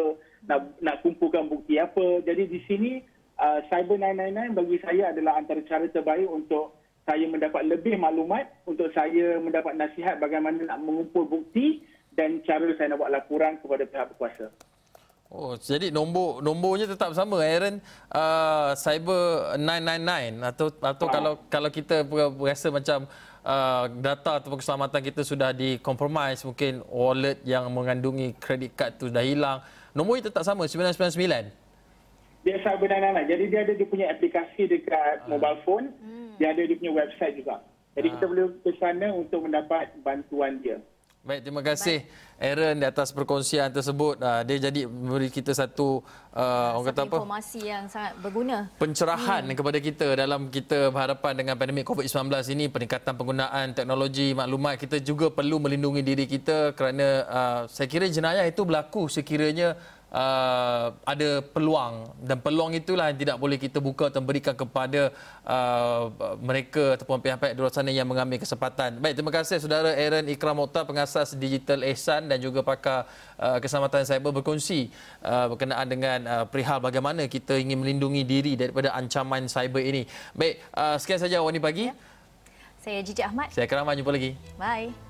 nak 0.48 0.60
nak 0.80 1.04
kumpulkan 1.04 1.44
bukti 1.44 1.76
apa. 1.76 2.24
Jadi 2.24 2.48
di 2.48 2.60
sini 2.64 3.04
uh, 3.36 3.60
Cyber 3.68 4.00
999 4.00 4.58
bagi 4.58 4.76
saya 4.80 5.12
adalah 5.12 5.36
antara 5.36 5.60
cara 5.68 5.84
terbaik 5.84 6.24
untuk 6.24 6.72
saya 7.04 7.28
mendapat 7.28 7.68
lebih 7.68 8.00
maklumat, 8.00 8.48
untuk 8.64 8.88
saya 8.96 9.36
mendapat 9.36 9.76
nasihat 9.76 10.16
bagaimana 10.16 10.64
nak 10.64 10.80
mengumpul 10.80 11.28
bukti 11.28 11.84
dan 12.16 12.40
cara 12.48 12.64
saya 12.80 12.96
nak 12.96 13.04
buat 13.04 13.12
laporan 13.12 13.60
kepada 13.60 13.84
pihak 13.84 14.08
berkuasa. 14.16 14.48
Oh, 15.34 15.58
jadi 15.58 15.90
nombor 15.90 16.38
nombornya 16.46 16.86
tetap 16.86 17.10
sama 17.10 17.42
Aaron 17.42 17.82
uh, 18.14 18.70
Cyber 18.78 19.58
999 19.58 20.46
atau 20.46 20.66
atau 20.78 21.06
Ah. 21.10 21.12
kalau 21.12 21.32
kalau 21.50 21.70
kita 21.74 22.06
berasa 22.08 22.70
macam 22.70 23.10
uh, 23.44 23.86
data 24.00 24.40
ataupun 24.40 24.58
keselamatan 24.58 25.00
kita 25.04 25.22
sudah 25.22 25.52
di-compromise 25.52 26.42
mungkin 26.42 26.80
wallet 26.88 27.38
yang 27.44 27.68
mengandungi 27.70 28.34
credit 28.40 28.72
card 28.74 28.92
tu 28.98 29.06
dah 29.12 29.22
hilang 29.22 29.60
nombornya 29.92 30.32
tetap 30.32 30.42
sama 30.42 30.66
999 30.66 31.62
Dia 32.44 32.60
Cyber 32.60 32.88
999. 32.92 33.30
Jadi 33.32 33.44
dia 33.48 33.60
ada 33.64 33.72
dia 33.72 33.88
punya 33.88 34.06
aplikasi 34.12 34.68
dekat 34.68 35.24
mobile 35.32 35.64
phone, 35.64 35.88
dia 36.36 36.52
ada 36.52 36.60
dia 36.60 36.76
punya 36.76 36.92
website 36.92 37.40
juga. 37.40 37.64
Jadi 37.96 38.12
kita 38.12 38.24
boleh 38.28 38.52
ke 38.60 38.70
sana 38.76 39.08
untuk 39.16 39.48
mendapat 39.48 39.96
bantuan 40.04 40.60
dia. 40.60 40.76
Baik, 41.24 41.40
terima 41.40 41.64
kasih 41.64 42.04
Aaron 42.36 42.76
di 42.76 42.84
atas 42.84 43.08
perkongsian 43.08 43.72
tersebut. 43.72 44.20
Uh, 44.20 44.44
dia 44.44 44.68
jadi 44.68 44.84
memberi 44.84 45.32
kita 45.32 45.56
satu 45.56 46.04
uh, 46.36 46.76
orang 46.76 46.92
kata 46.92 47.00
Satu 47.00 47.08
apa? 47.08 47.16
informasi 47.16 47.60
yang 47.64 47.84
sangat 47.88 48.12
berguna. 48.20 48.68
pencerahan 48.76 49.40
hmm. 49.48 49.56
kepada 49.56 49.78
kita 49.80 50.06
dalam 50.20 50.52
kita 50.52 50.92
berhadapan 50.92 51.32
dengan 51.32 51.56
pandemik 51.56 51.88
COVID-19 51.88 52.28
ini 52.52 52.68
peningkatan 52.68 53.16
penggunaan 53.16 53.72
teknologi 53.72 54.36
maklumat 54.36 54.76
kita 54.76 55.00
juga 55.00 55.32
perlu 55.32 55.56
melindungi 55.64 56.04
diri 56.04 56.28
kita 56.28 56.76
kerana 56.76 57.08
uh, 57.24 57.60
saya 57.72 57.88
kira 57.88 58.04
jenayah 58.04 58.44
itu 58.44 58.60
berlaku 58.60 59.08
sekiranya 59.08 59.80
uh, 60.14 60.94
ada 61.02 61.42
peluang 61.42 62.06
dan 62.22 62.38
peluang 62.38 62.70
itulah 62.78 63.10
yang 63.10 63.18
tidak 63.18 63.36
boleh 63.36 63.58
kita 63.58 63.82
buka 63.82 64.08
atau 64.08 64.22
berikan 64.22 64.54
kepada 64.54 65.10
uh, 65.42 66.08
mereka 66.38 66.94
ataupun 66.94 67.18
pihak-pihak 67.18 67.58
di 67.58 67.60
luar 67.60 67.74
sana 67.74 67.90
yang 67.90 68.06
mengambil 68.06 68.38
kesempatan. 68.38 69.02
Baik, 69.02 69.18
terima 69.18 69.34
kasih 69.34 69.58
saudara 69.58 69.90
Aaron 69.92 70.30
Ikram 70.30 70.54
Mokhtar 70.54 70.86
pengasas 70.86 71.34
Digital 71.34 71.82
Ehsan 71.82 72.30
dan 72.30 72.38
juga 72.38 72.62
pakar 72.62 73.10
uh, 73.36 73.58
keselamatan 73.58 74.06
cyber 74.06 74.30
berkongsi 74.30 74.94
uh, 75.26 75.50
berkenaan 75.50 75.86
dengan 75.90 76.18
uh, 76.30 76.44
perihal 76.46 76.78
bagaimana 76.78 77.26
kita 77.26 77.58
ingin 77.58 77.82
melindungi 77.82 78.22
diri 78.22 78.54
daripada 78.54 78.94
ancaman 78.94 79.50
cyber 79.50 79.82
ini. 79.82 80.06
Baik, 80.32 80.62
uh, 80.78 80.96
sekian 80.96 81.18
saja 81.18 81.42
Wani 81.42 81.58
pagi. 81.58 81.90
Saya 82.84 83.00
Jijik 83.00 83.24
Ahmad. 83.24 83.48
Saya 83.48 83.64
Keramat 83.64 83.96
jumpa 83.96 84.12
lagi. 84.12 84.36
Bye. 84.60 85.03